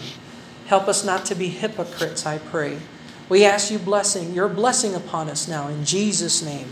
Help 0.68 0.88
us 0.88 1.04
not 1.04 1.26
to 1.26 1.36
be 1.36 1.50
hypocrites, 1.50 2.26
I 2.26 2.38
pray. 2.38 2.80
We 3.28 3.46
ask 3.46 3.72
you 3.72 3.78
blessing, 3.78 4.34
your 4.34 4.48
blessing 4.48 4.96
upon 4.96 5.30
us 5.30 5.48
now 5.48 5.68
in 5.68 5.84
Jesus' 5.86 6.42
name. 6.42 6.68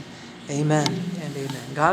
Amen 0.50 0.88
and 1.22 1.36
amen. 1.36 1.74
God 1.76 1.88